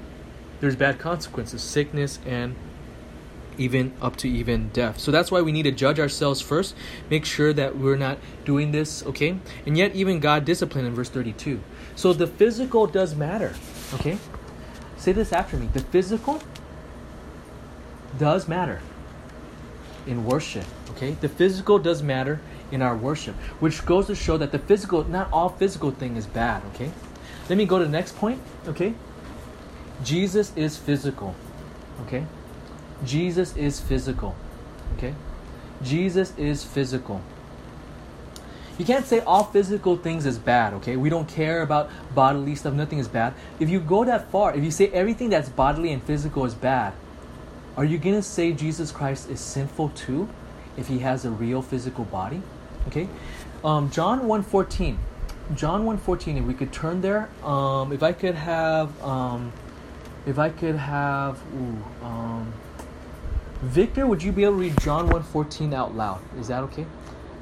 [0.60, 2.56] there's bad consequences, sickness, and
[3.60, 5.00] even up to even death.
[5.00, 6.76] So that's why we need to judge ourselves first,
[7.10, 9.38] make sure that we're not doing this, okay?
[9.66, 11.60] And yet, even God disciplined in verse 32.
[11.96, 13.54] So the physical does matter,
[13.94, 14.18] okay?
[14.98, 15.70] Say this after me.
[15.74, 16.42] The physical
[18.18, 18.82] does matter
[20.08, 21.12] in worship, okay?
[21.12, 22.42] The physical does matter
[22.72, 26.26] in our worship, which goes to show that the physical, not all physical thing is
[26.26, 26.92] bad, okay?
[27.50, 28.94] Let me go to the next point, okay?
[30.04, 31.36] Jesus is physical,
[32.02, 32.26] okay?
[33.04, 34.36] Jesus is physical.
[34.98, 35.14] Okay?
[35.82, 37.22] Jesus is physical.
[38.78, 40.96] You can't say all physical things is bad, okay?
[40.96, 43.34] We don't care about bodily stuff, nothing is bad.
[43.60, 46.94] If you go that far, if you say everything that's bodily and physical is bad,
[47.76, 50.30] are you going to say Jesus Christ is sinful too
[50.78, 52.42] if he has a real physical body?
[52.88, 53.10] Okay?
[53.66, 54.98] Um, John 1:14.
[55.56, 59.52] John 1:14 if we could turn there, um, if I could have um,
[60.26, 62.54] if I could have ooh, um,
[63.62, 66.22] Victor, would you be able to read John 1:14 out loud?
[66.40, 66.86] Is that okay?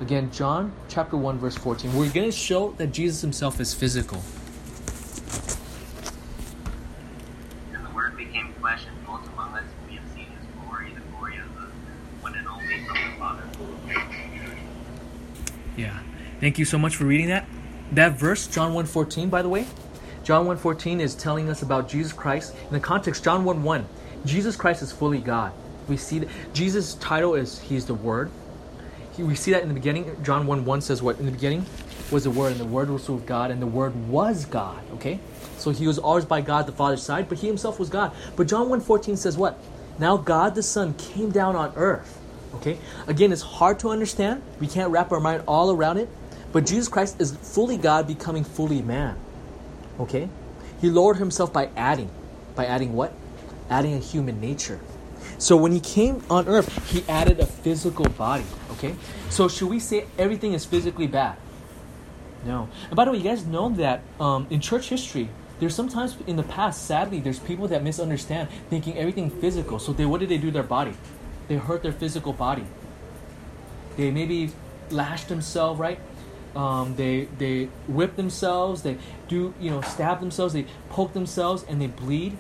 [0.02, 1.94] Again, John chapter 1 verse 14.
[1.94, 4.24] We're going to show that Jesus himself is physical.
[7.72, 11.02] And the Word became flesh and dwelt among us, we have seen His glory, the
[11.12, 11.68] glory of the
[12.22, 13.44] one and only from the Father.
[15.76, 16.00] Yeah.
[16.40, 17.46] Thank you so much for reading that.
[17.92, 19.68] That verse, John 1:14, by the way,
[20.24, 22.56] John 1:14 is telling us about Jesus Christ.
[22.66, 23.86] In the context, John 1:1,
[24.26, 25.54] Jesus Christ is fully God.
[25.88, 28.32] We see that Jesus' title is He's the Word.
[29.16, 30.16] He, we see that in the beginning.
[30.24, 31.20] John 1 1 says, What?
[31.20, 31.66] In the beginning
[32.12, 34.82] was the Word, and the Word was with God, and the Word was God.
[34.96, 35.20] Okay?
[35.58, 38.12] So He was always by God the Father's side, but He Himself was God.
[38.36, 39.60] But John 1 14 says, What?
[40.00, 42.20] Now God the Son came down on earth.
[42.56, 42.78] Okay?
[43.08, 44.42] Again, it's hard to understand.
[44.60, 46.10] We can't wrap our mind all around it.
[46.52, 49.18] But Jesus Christ is fully God becoming fully man.
[50.00, 50.30] Okay?
[50.82, 52.10] He lowered himself by adding.
[52.56, 53.14] By adding what?
[53.70, 54.80] Adding a human nature.
[55.38, 58.46] So when he came on earth, he added a physical body.
[58.72, 58.96] Okay?
[59.30, 61.38] So should we say everything is physically bad?
[62.46, 62.70] No.
[62.88, 66.36] And by the way, you guys know that um, in church history, there's sometimes in
[66.36, 69.80] the past, sadly, there's people that misunderstand, thinking everything physical.
[69.80, 70.94] So they, what did they do to their body?
[71.48, 72.66] They hurt their physical body.
[73.96, 74.52] They maybe
[74.92, 76.00] lashed themselves, right?
[76.56, 78.82] Um, they they whip themselves.
[78.82, 78.98] They
[79.28, 80.54] do you know stab themselves.
[80.54, 82.38] They poke themselves and they bleed.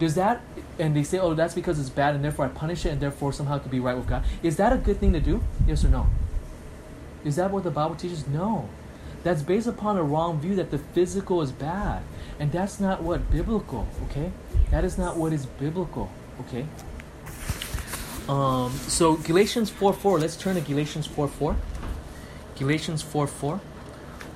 [0.00, 0.40] Does that
[0.78, 3.32] and they say, oh, that's because it's bad, and therefore I punish it, and therefore
[3.34, 4.24] somehow it could be right with God.
[4.42, 5.42] Is that a good thing to do?
[5.66, 6.06] Yes or no?
[7.22, 8.26] Is that what the Bible teaches?
[8.26, 8.68] No.
[9.22, 12.02] That's based upon a wrong view that the physical is bad.
[12.38, 14.32] And that's not what biblical, okay?
[14.70, 16.10] That is not what is biblical,
[16.40, 16.66] okay?
[18.26, 21.56] Um, so Galatians 4 4, let's turn to Galatians 4 4.
[22.56, 23.60] Galatians 4 4.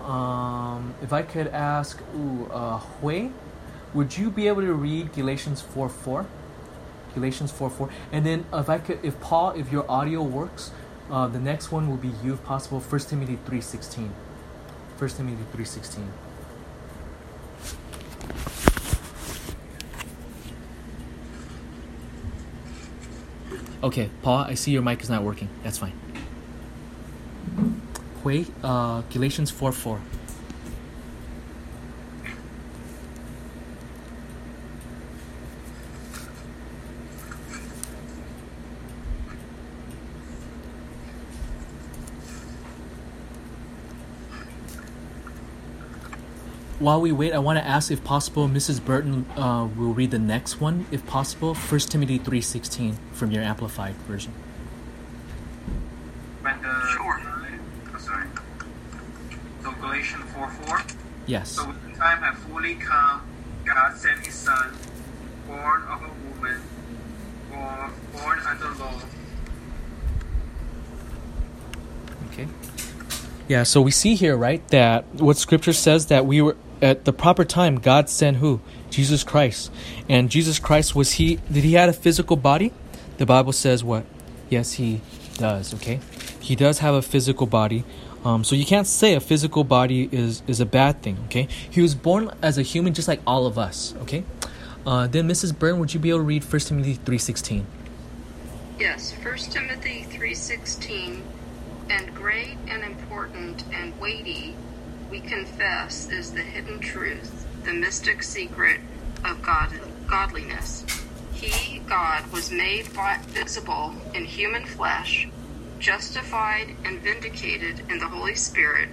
[0.03, 3.31] Um, if I could ask, ooh, uh, Hui,
[3.94, 6.26] would you be able to read Galatians 4 4?
[7.14, 7.88] Galatians 4 4.
[8.12, 10.72] And then if I could, if Paul, if your audio works,
[11.11, 14.12] uh, the next one will be you, if possible, 1 Timothy 3 16.
[14.98, 16.12] 1 Timothy 3 16.
[23.85, 25.48] Okay, Paul, I see your mic is not working.
[25.62, 25.92] That's fine.
[28.24, 30.00] Wait, uh, Galatians 4 4.
[46.85, 48.85] While we wait, I want to ask if possible, Mrs.
[48.85, 53.94] Burton uh, will read the next one, if possible, 1 Timothy 3.16 from your Amplified
[54.07, 54.35] version.
[56.42, 57.23] When the, Sure.
[57.25, 58.27] Oh, sorry.
[59.62, 60.83] So Galatians 4 4.
[61.25, 61.53] Yes.
[61.53, 63.23] So when the time had fully come,
[63.64, 64.77] God sent his son,
[65.47, 66.61] born of a woman,
[67.51, 69.01] born, born under law.
[72.31, 72.47] Okay.
[73.49, 77.12] Yeah, so we see here, right, that what scripture says that we were at the
[77.14, 78.61] proper time God sent who?
[78.90, 79.73] Jesus Christ.
[80.07, 82.73] And Jesus Christ was he did he had a physical body?
[83.16, 84.05] The Bible says what?
[84.51, 85.01] Yes, he
[85.38, 86.01] does, okay?
[86.40, 87.85] He does have a physical body.
[88.23, 91.49] Um, so you can't say a physical body is is a bad thing, okay?
[91.70, 94.23] He was born as a human just like all of us, okay?
[94.87, 95.59] Uh, then Mrs.
[95.59, 97.64] Byrne, would you be able to read 1 Timothy 3:16?
[98.79, 101.23] Yes, 1 Timothy 3:16
[101.88, 104.55] and great and important and weighty
[105.14, 108.81] we confess is the hidden truth, the mystic secret
[109.24, 109.70] of God
[110.09, 110.85] godliness.
[111.33, 112.88] He, God, was made
[113.29, 115.29] visible in human flesh,
[115.79, 118.88] justified and vindicated in the Holy Spirit,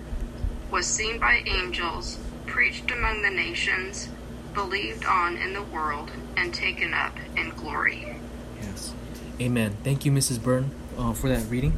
[0.70, 4.08] was seen by angels, preached among the nations,
[4.54, 8.16] believed on in the world, and taken up in glory.
[8.62, 8.94] Yes.
[9.40, 9.76] Amen.
[9.84, 10.40] Thank you, Mrs.
[10.40, 11.72] Byrne, uh, for that reading.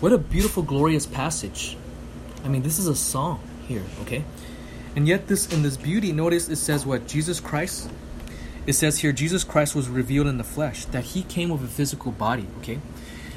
[0.00, 1.76] What a beautiful, glorious passage.
[2.44, 4.24] I mean, this is a song here, okay?
[4.94, 7.06] And yet, this in this beauty, notice it says what?
[7.06, 7.90] Jesus Christ.
[8.66, 11.68] It says here, Jesus Christ was revealed in the flesh, that he came with a
[11.68, 12.80] physical body, okay?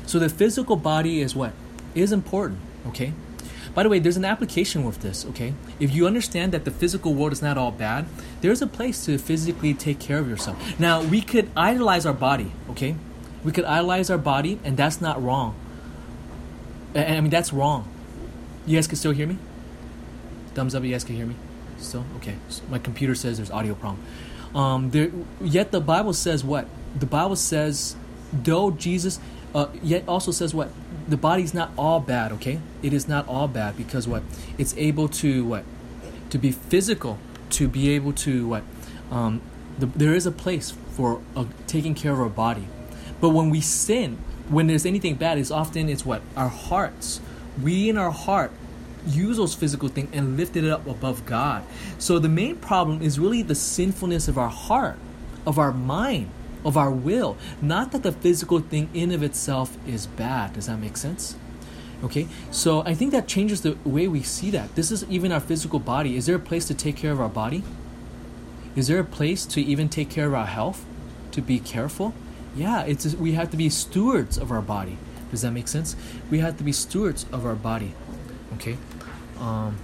[0.06, 1.54] So the physical body is what?
[1.94, 3.14] Is important, okay?
[3.76, 5.54] By the way, there's an application with this, okay?
[5.80, 8.08] If you understand that the physical world is not all bad,
[8.42, 10.80] there's a place to physically take care of yourself.
[10.80, 12.96] Now, we could idolize our body, okay?
[13.44, 15.56] We could idolize our body, and that's not wrong.
[16.96, 17.88] I mean, that's wrong.
[18.66, 19.38] You guys can still hear me?
[20.54, 21.36] Thumbs up, you guys can hear me?
[21.78, 22.06] Still?
[22.18, 22.36] Okay.
[22.50, 24.04] So my computer says there's audio problem.
[24.54, 26.68] Um, there, yet the Bible says what?
[26.98, 27.96] The Bible says,
[28.34, 29.20] though Jesus,
[29.54, 30.70] uh, yet also says what?
[31.08, 32.60] The body's not all bad, okay?
[32.82, 34.24] It is not all bad because what?
[34.58, 35.64] It's able to what?
[36.32, 37.20] To be physical,
[37.52, 38.64] to be able to what?
[39.12, 39.42] Um,
[39.78, 42.68] the, there is a place for uh, taking care of our body.
[43.22, 44.18] But when we sin,
[44.50, 46.22] when there's anything bad, it's often it's what?
[46.36, 47.22] Our hearts.
[47.62, 48.52] We in our heart
[49.10, 51.64] use those physical things and lift it up above God.
[51.98, 54.98] So the main problem is really the sinfulness of our heart,
[55.46, 56.30] of our mind,
[56.64, 57.38] of our will.
[57.62, 60.54] Not that the physical thing in of itself is bad.
[60.54, 61.36] Does that make sense?
[62.02, 64.76] Okay, so I think that changes the way we see that.
[64.76, 66.16] This is even our physical body.
[66.16, 67.64] Is there a place to take care of our body?
[68.76, 70.86] Is there a place to even take care of our health?
[71.32, 72.14] To be careful?
[72.56, 74.98] Yeah, it's we have to be stewards of our body.
[75.30, 75.96] Does that make sense?
[76.32, 77.94] We have to be stewards of our body.
[78.56, 78.78] Okay.
[79.40, 79.78] Um,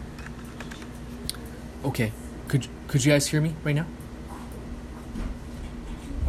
[1.85, 2.11] okay.
[2.47, 3.85] Could could you guys hear me right now?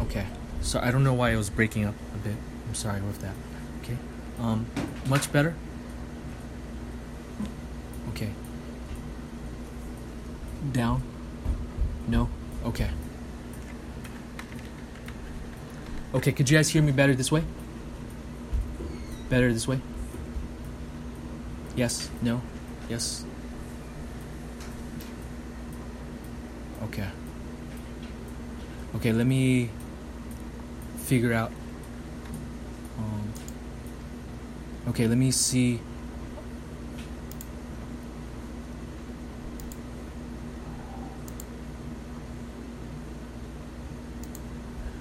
[0.01, 0.25] Okay.
[0.61, 2.35] So I don't know why it was breaking up a bit.
[2.67, 3.33] I'm sorry with that.
[3.83, 3.97] Okay.
[4.39, 4.65] Um,
[5.07, 5.55] much better.
[8.09, 8.31] Okay.
[10.71, 11.03] Down.
[12.07, 12.29] No.
[12.65, 12.89] Okay.
[16.13, 16.31] Okay.
[16.31, 17.43] Could you guys hear me better this way?
[19.29, 19.81] Better this way.
[21.75, 22.09] Yes.
[22.21, 22.41] No.
[22.89, 23.25] Yes.
[26.83, 27.07] Okay.
[28.95, 29.69] Okay, let me
[30.97, 31.51] figure out.
[32.97, 33.33] Um,
[34.89, 35.79] okay, let me see.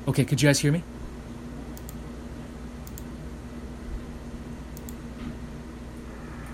[0.08, 0.82] Okay, could you guys hear me?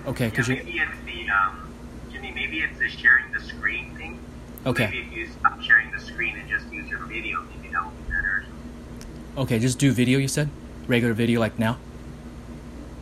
[0.07, 0.57] Okay, could you?
[0.57, 1.73] maybe it's the um,
[2.22, 2.35] Jimmy.
[2.35, 4.18] Maybe it's the sharing the screen thing.
[4.64, 4.87] Okay.
[4.87, 7.90] Maybe if you stop sharing the screen and just use your video, maybe that will
[7.90, 8.44] be better.
[9.37, 10.18] Okay, just do video.
[10.18, 10.48] You said
[10.87, 11.78] regular video like now.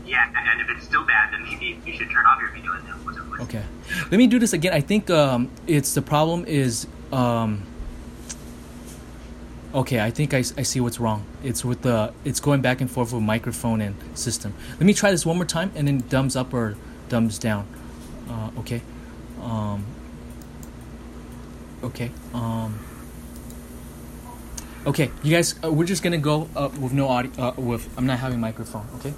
[0.06, 2.86] Yeah, and if it's still bad, then maybe you should turn off your video and
[2.86, 3.42] then put it.
[3.42, 3.62] Okay,
[4.10, 4.72] let me do this again.
[4.72, 6.86] I think um, it's the problem is.
[7.12, 7.64] Um,
[9.74, 11.24] okay, I think I, I see what's wrong.
[11.42, 14.54] It's with the it's going back and forth with microphone and system.
[14.72, 16.76] Let me try this one more time and then thumbs up or
[17.08, 17.66] thumbs down.
[18.28, 18.82] Uh, okay.
[21.90, 22.10] Okay.
[22.34, 22.78] Um,
[24.86, 26.48] okay, you guys, uh, we're just gonna go
[26.80, 27.30] with no audio.
[27.38, 28.86] Uh, with I'm not having microphone.
[28.96, 29.14] Okay.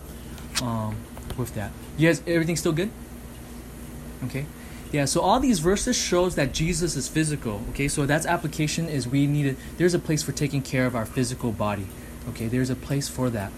[0.62, 0.96] Um,
[1.36, 2.90] with that, you guys, everything still good?
[4.24, 4.46] Okay.
[4.92, 7.62] Yeah, so all these verses shows that Jesus is physical.
[7.70, 10.94] Okay, so that's application is we need to, there's a place for taking care of
[10.94, 11.86] our physical body.
[12.28, 13.52] Okay, there's a place for that.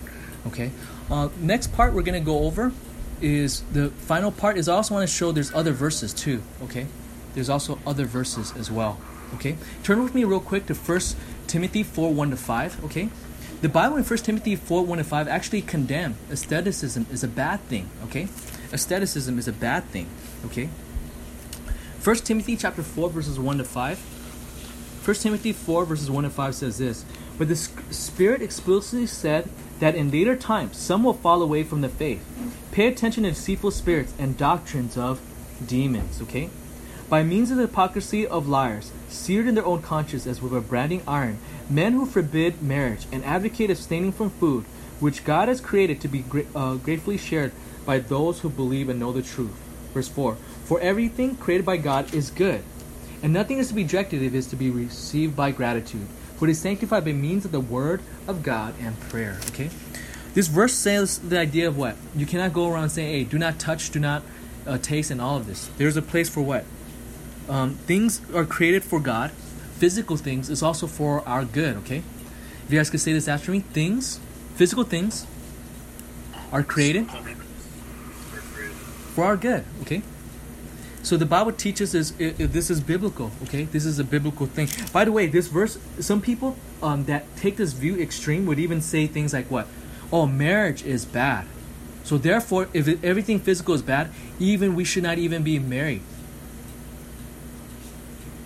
[0.47, 0.71] Okay,
[1.11, 2.73] uh, next part we're gonna go over
[3.21, 6.43] is the final part is I also want to show there's other verses too.
[6.63, 6.87] Okay,
[7.35, 8.99] there's also other verses as well.
[9.35, 11.17] Okay, turn with me real quick to First
[11.47, 12.83] Timothy four one to five.
[12.85, 13.09] Okay,
[13.61, 17.61] the Bible in First Timothy four one to five actually condemn asceticism is a bad
[17.63, 17.91] thing.
[18.05, 18.29] Okay,
[18.73, 20.09] asceticism is a bad thing.
[20.47, 20.69] Okay.
[22.05, 23.99] 1 Timothy chapter 4 verses 1 to 5.
[25.07, 27.03] 1 Timothy 4 verses 1 to 5 says this,
[27.39, 29.49] But the Spirit explicitly said
[29.81, 32.23] that in later times some will fall away from the faith.
[32.73, 35.19] Pay attention to deceitful spirits and doctrines of
[35.67, 36.51] demons, okay?
[37.09, 40.61] By means of the hypocrisy of liars, seared in their own conscience as with a
[40.61, 41.39] branding iron,
[41.69, 44.65] men who forbid marriage and advocate abstaining from food,
[45.01, 46.25] which God has created to be
[46.55, 47.53] uh, gratefully shared
[47.85, 49.55] by those who believe and know the truth.
[49.93, 52.65] Verse 4 For everything created by God is good,
[53.23, 56.49] and nothing is to be rejected if it is to be received by gratitude, for
[56.49, 59.39] it is sanctified by means of the word of God and prayer.
[59.49, 59.71] Okay?
[60.33, 61.97] This verse says the idea of what?
[62.17, 64.23] You cannot go around saying, hey, do not touch, do not
[64.67, 65.71] uh, taste, and all of this.
[65.77, 66.65] There's a place for what?
[67.49, 69.31] Um, things are created for God.
[69.79, 72.03] Physical things is also for our good, okay?
[72.67, 74.19] If you guys could say this after me, things,
[74.55, 75.27] physical things,
[76.53, 77.07] are created
[79.15, 80.03] for our good, okay?
[81.03, 83.31] So the Bible teaches us i i- this is biblical.
[83.43, 84.69] Okay, this is a biblical thing.
[84.91, 88.81] By the way, this verse, some people um, that take this view extreme would even
[88.81, 89.67] say things like what?
[90.11, 91.47] Oh, marriage is bad.
[92.05, 96.01] So therefore, if it, everything physical is bad, even we should not even be married.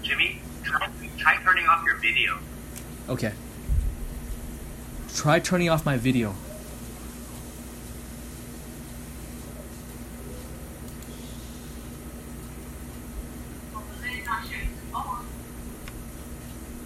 [0.03, 2.38] Jimmy, try, try turning off your video.
[3.09, 3.32] Okay.
[5.14, 6.34] Try turning off my video.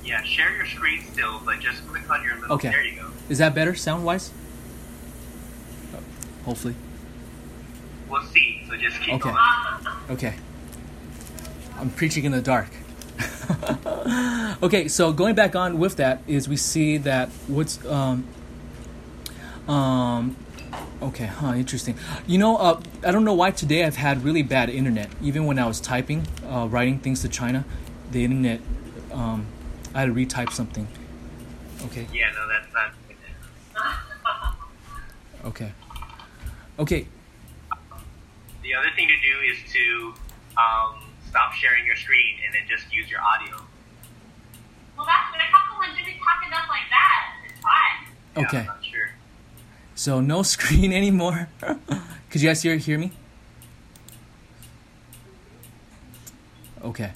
[0.04, 2.56] Yeah, share your screen still, but just click on your little.
[2.56, 2.70] Okay.
[2.70, 3.06] There you go.
[3.28, 4.32] Is that better sound wise?
[6.44, 6.74] Hopefully.
[8.10, 8.64] We'll see.
[8.68, 9.30] So just keep Okay.
[9.30, 9.96] going.
[10.10, 10.34] Okay.
[11.76, 12.68] I'm preaching in the dark.
[14.62, 18.26] okay, so going back on with that is we see that what's um
[19.68, 20.36] um
[21.00, 21.96] okay, huh, interesting.
[22.26, 25.10] You know, uh, I don't know why today I've had really bad internet.
[25.22, 27.64] Even when I was typing, uh, writing things to China,
[28.10, 28.60] the internet
[29.12, 29.46] um
[29.94, 30.88] I had to retype something.
[31.86, 32.06] Okay.
[32.12, 32.94] Yeah, no, that's not.
[35.44, 35.72] Okay.
[36.78, 37.06] Okay.
[38.62, 40.14] The other thing to do is to
[40.54, 43.58] um, stop sharing your screen and then just use your audio.
[44.96, 45.40] Well, that's good.
[45.40, 47.34] How come when Jimmy's talking up like that?
[47.50, 48.14] It's fine.
[48.36, 48.66] Yeah, Okay.
[48.82, 49.10] Sure.
[49.94, 51.48] So no screen anymore.
[52.30, 53.12] Could you guys hear hear me?
[56.82, 57.12] Okay.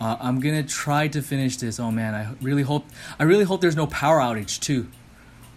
[0.00, 1.80] Uh, I'm gonna try to finish this.
[1.80, 2.86] Oh man, I really hope
[3.18, 4.88] I really hope there's no power outage too,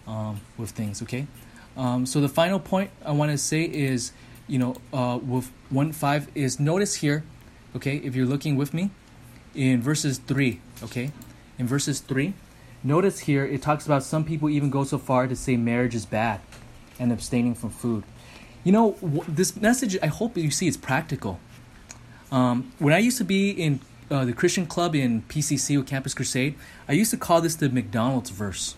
[0.07, 1.01] um, with things.
[1.01, 1.27] Okay.
[1.75, 4.11] Um, so the final point I want to say is,
[4.47, 7.23] you know, uh, with one five is notice here,
[7.75, 8.91] okay, if you're looking with me,
[9.55, 11.11] in verses three, okay,
[11.57, 12.33] in verses three,
[12.83, 16.05] notice here it talks about some people even go so far to say marriage is
[16.05, 16.41] bad,
[16.99, 18.03] and abstaining from food.
[18.63, 21.39] You know, this message I hope you see it's practical.
[22.31, 23.79] Um, when I used to be in
[24.11, 26.55] uh, the Christian club in PCC with Campus Crusade,
[26.87, 28.75] I used to call this the McDonald's verse.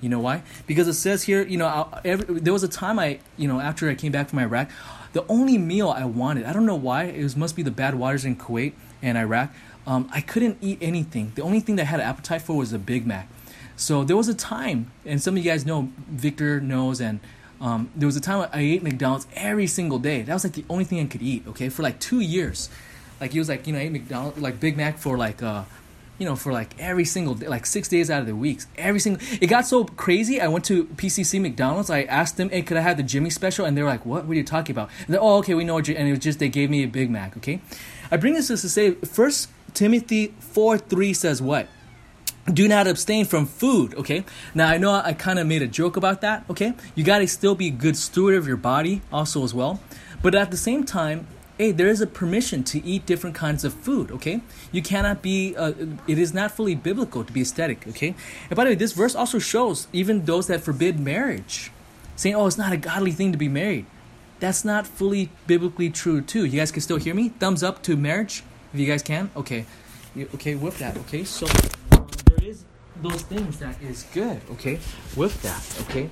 [0.00, 0.42] You know why?
[0.66, 3.88] Because it says here, you know, every, there was a time I, you know, after
[3.90, 4.70] I came back from Iraq,
[5.12, 7.94] the only meal I wanted, I don't know why, it was, must be the bad
[7.94, 8.72] waters in Kuwait
[9.02, 9.52] and Iraq.
[9.86, 11.32] Um, I couldn't eat anything.
[11.34, 13.28] The only thing that I had an appetite for was a Big Mac.
[13.76, 17.18] So there was a time, and some of you guys know, Victor knows, and
[17.60, 20.22] um, there was a time I ate McDonald's every single day.
[20.22, 21.44] That was like the only thing I could eat.
[21.48, 22.68] Okay, for like two years,
[23.20, 25.64] like he was like you know, I ate McDonald's like Big Mac for like uh,
[26.20, 29.00] you know, for like every single day, like six days out of the weeks, every
[29.00, 29.26] single.
[29.40, 30.38] It got so crazy.
[30.38, 31.88] I went to PCC McDonald's.
[31.88, 34.26] I asked them, "Hey, could I have the Jimmy special?" And they're like, "What?
[34.26, 36.10] What are you talking about?" And they're, "Oh, okay, we know what you." And it
[36.10, 37.38] was just they gave me a Big Mac.
[37.38, 37.62] Okay,
[38.10, 41.66] I bring this just to say, First Timothy four three says what?
[42.50, 45.96] do not abstain from food okay now i know i kind of made a joke
[45.96, 49.44] about that okay you got to still be a good steward of your body also
[49.44, 49.78] as well
[50.22, 51.26] but at the same time
[51.60, 54.40] hey there is a permission to eat different kinds of food okay?
[54.72, 55.74] You cannot be uh,
[56.06, 58.14] it is not fully biblical to be ascetic okay?
[58.48, 61.70] And by the way this verse also shows even those that forbid marriage
[62.16, 63.84] saying oh it's not a godly thing to be married.
[64.38, 66.46] That's not fully biblically true too.
[66.46, 67.28] You guys can still hear me?
[67.28, 68.42] Thumbs up to marriage
[68.72, 69.28] if you guys can?
[69.36, 69.66] Okay.
[70.36, 71.24] Okay with that okay?
[71.24, 71.46] So
[71.92, 72.64] um, there is
[73.02, 74.80] those things that is good okay?
[75.14, 76.08] With that okay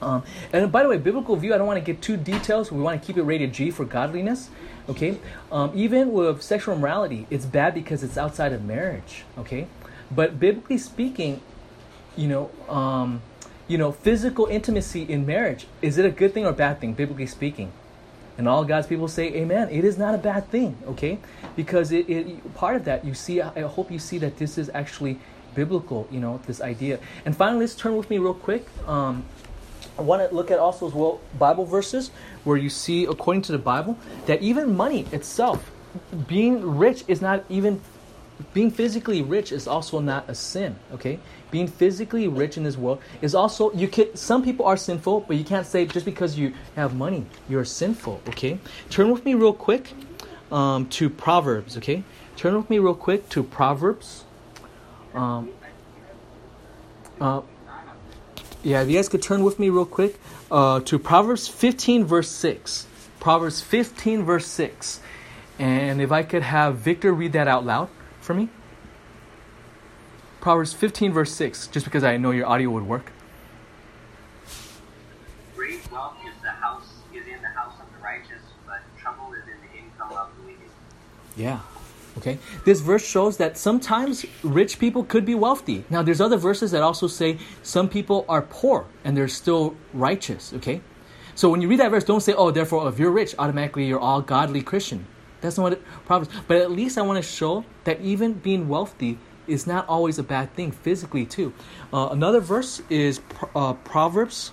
[0.00, 0.22] um,
[0.52, 2.82] and by the way biblical view i don't want to get too detailed so we
[2.82, 4.50] want to keep it rated g for godliness
[4.88, 5.18] okay
[5.52, 9.66] um, even with sexual morality, it's bad because it's outside of marriage okay
[10.10, 11.40] but biblically speaking
[12.16, 13.22] you know um,
[13.66, 17.26] you know physical intimacy in marriage is it a good thing or bad thing biblically
[17.26, 17.72] speaking
[18.38, 19.68] and all God's people say, Amen.
[19.68, 21.18] It is not a bad thing, okay?
[21.56, 23.42] Because it, it part of that you see.
[23.42, 25.18] I hope you see that this is actually
[25.56, 26.06] biblical.
[26.10, 27.00] You know this idea.
[27.24, 28.66] And finally, let's turn with me real quick.
[28.86, 29.24] Um,
[29.98, 32.10] I want to look at also as well Bible verses
[32.44, 35.70] where you see, according to the Bible, that even money itself,
[36.26, 37.80] being rich is not even
[38.54, 41.18] being physically rich is also not a sin okay?
[41.50, 45.36] Being physically rich in this world is also you can some people are sinful but
[45.36, 48.60] you can't say just because you have money you're sinful okay?
[48.90, 49.92] Turn with me real quick
[50.52, 52.04] um, to proverbs okay?
[52.36, 54.24] Turn with me real quick to proverbs.
[55.14, 55.50] Um,
[57.20, 57.40] uh,
[58.68, 60.18] yeah if you guys could turn with me real quick
[60.50, 62.86] uh, to proverbs 15 verse 6
[63.20, 65.00] proverbs 15 verse 6
[65.58, 67.88] and if i could have victor read that out loud
[68.28, 68.50] for me?
[70.42, 73.10] Proverbs 15, verse 6, just because I know your audio would work.
[75.56, 79.44] Great wealth is the house is in the house of the righteous, but trouble is
[79.44, 80.70] in the income of the wicked.
[81.38, 81.60] Yeah.
[82.18, 82.38] Okay?
[82.64, 85.84] This verse shows that sometimes rich people could be wealthy.
[85.88, 90.52] Now there's other verses that also say some people are poor and they're still righteous,
[90.54, 90.80] okay?
[91.34, 94.00] So when you read that verse, don't say, "Oh, therefore if you're rich, automatically you're
[94.00, 95.06] all godly Christian."
[95.40, 96.30] That's not what it Proverbs.
[96.48, 100.22] But at least I want to show that even being wealthy is not always a
[100.22, 101.52] bad thing physically too.
[101.92, 103.20] Uh, another verse is
[103.54, 104.52] uh, Proverbs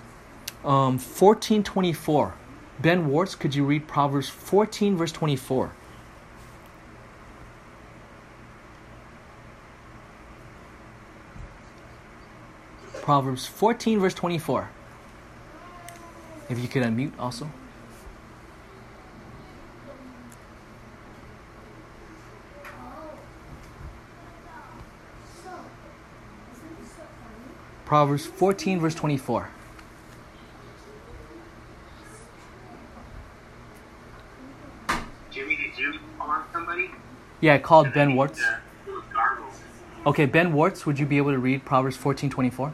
[0.63, 2.33] um, 14:24.
[2.79, 5.71] Ben Warts, could you read Proverbs 14 verse 24?
[13.05, 14.67] Proverbs 14, verse 24.
[16.49, 17.47] If you could unmute also.
[27.85, 29.49] Proverbs 14, verse 24.
[35.29, 36.89] Jimmy, did you call somebody?
[37.39, 38.41] Yeah, I called Ben Warts.
[38.41, 38.57] Uh.
[40.07, 42.73] Okay, Ben Warts, would you be able to read Proverbs 14, 24?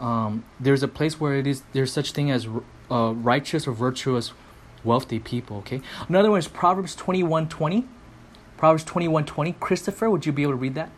[0.00, 1.62] Um, there's a place where it is.
[1.72, 2.48] There's such thing as
[2.90, 4.32] uh, righteous or virtuous,
[4.82, 5.58] wealthy people.
[5.58, 5.80] Okay.
[6.08, 7.86] Another one is Proverbs twenty one twenty.
[8.56, 9.52] Proverbs twenty one twenty.
[9.60, 10.90] Christopher, would you be able to read that?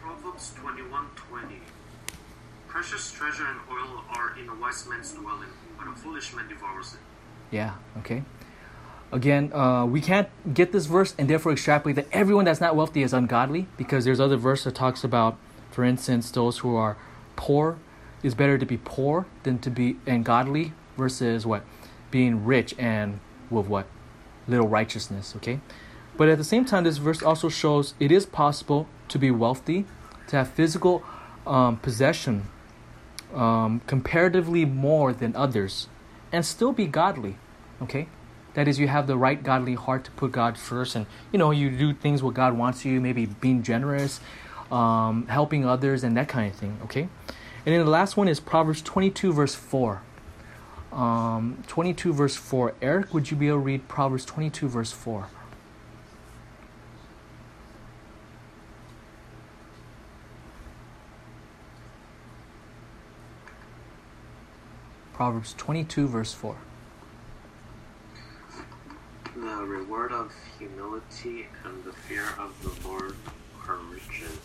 [0.00, 1.58] Proverbs 21:20.
[2.68, 5.48] Precious treasure and oil are in a wise man's dwelling,
[5.78, 7.00] but a foolish man devours it.
[7.50, 7.74] Yeah.
[7.98, 8.22] Okay.
[9.10, 13.02] Again, uh, we can't get this verse and therefore extrapolate that everyone that's not wealthy
[13.02, 15.36] is ungodly because there's other verse that talks about,
[15.72, 16.96] for instance, those who are
[17.34, 17.76] poor.
[18.22, 21.64] It's better to be poor than to be ungodly versus what
[22.12, 23.18] being rich and
[23.50, 23.86] with what
[24.46, 25.34] little righteousness.
[25.34, 25.58] Okay,
[26.16, 29.86] but at the same time, this verse also shows it is possible to be wealthy,
[30.28, 31.02] to have physical
[31.48, 32.44] um, possession
[33.34, 35.88] um, comparatively more than others,
[36.30, 37.38] and still be godly.
[37.82, 38.06] Okay,
[38.54, 41.50] that is, you have the right godly heart to put God first, and you know
[41.50, 43.00] you do things what God wants you.
[43.00, 44.20] Maybe being generous,
[44.70, 46.78] um, helping others, and that kind of thing.
[46.84, 50.02] Okay, and then the last one is Proverbs twenty-two verse four.
[50.92, 52.74] Um, twenty-two verse four.
[52.82, 55.28] Eric, would you be able to read Proverbs twenty-two verse four?
[65.18, 66.54] Proverbs 22, verse 4.
[69.58, 73.16] The reward of humility and the fear of the Lord
[73.66, 74.38] are riches,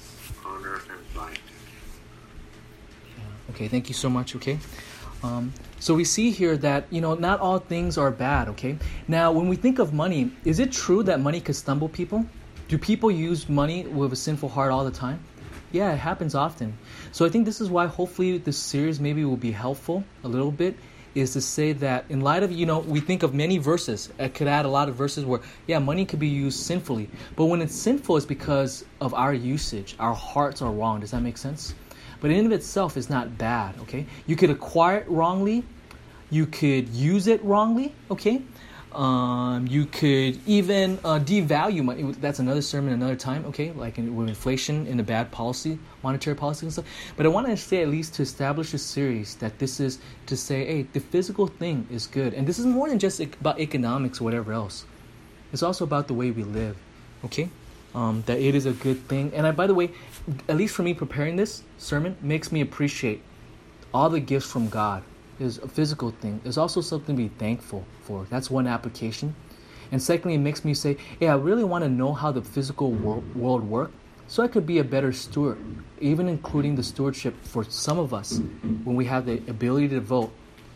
[0.43, 1.39] honor, and life.
[3.51, 4.35] Okay, thank you so much.
[4.35, 4.57] Okay.
[5.21, 8.49] Um, so we see here that, you know, not all things are bad.
[8.49, 8.79] Okay.
[9.07, 12.25] Now, when we think of money, is it true that money could stumble people?
[12.67, 15.23] Do people use money with a sinful heart all the time?
[15.71, 16.75] Yeah, it happens often.
[17.11, 20.51] So I think this is why hopefully this series maybe will be helpful a little
[20.51, 20.75] bit
[21.15, 24.27] is to say that in light of you know we think of many verses i
[24.27, 27.09] could add a lot of verses where yeah money could be used sinfully.
[27.35, 29.95] But when it's sinful it's because of our usage.
[29.99, 31.01] Our hearts are wrong.
[31.01, 31.73] Does that make sense?
[32.21, 34.05] But in and of itself is not bad okay?
[34.27, 35.63] You could acquire it wrongly.
[36.29, 38.41] You could use it wrongly okay
[38.95, 42.03] um, you could even uh, devalue money.
[42.13, 43.45] That's another sermon, another time.
[43.45, 46.85] Okay, like in, with inflation and the bad policy, monetary policy and stuff.
[47.17, 50.37] But I want to say at least to establish a series that this is to
[50.37, 54.21] say, hey, the physical thing is good, and this is more than just about economics
[54.21, 54.85] or whatever else.
[55.51, 56.77] It's also about the way we live.
[57.25, 57.49] Okay,
[57.95, 59.31] um, that it is a good thing.
[59.33, 59.91] And I, by the way,
[60.47, 63.21] at least for me, preparing this sermon makes me appreciate
[63.93, 65.03] all the gifts from God
[65.43, 66.39] is a physical thing.
[66.43, 68.25] There's also something to be thankful for.
[68.29, 69.35] That's one application.
[69.91, 72.91] And secondly, it makes me say, hey, I really want to know how the physical
[72.91, 73.93] wor- world works
[74.27, 75.59] so I could be a better steward,
[75.99, 78.39] even including the stewardship for some of us.
[78.83, 80.33] When we have the ability to vote,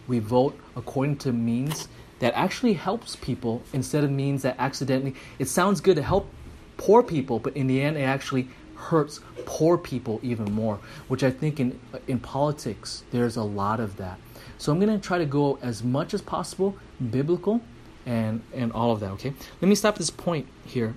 [0.07, 1.87] we vote according to means
[2.19, 6.29] that actually helps people instead of means that accidentally, it sounds good to help
[6.77, 11.31] poor people, but in the end, it actually hurts poor people even more, which I
[11.31, 14.19] think in, in politics, there's a lot of that.
[14.57, 16.75] So I'm going to try to go as much as possible
[17.11, 17.61] biblical
[18.05, 19.33] and and all of that, okay?
[19.61, 20.95] Let me stop this point here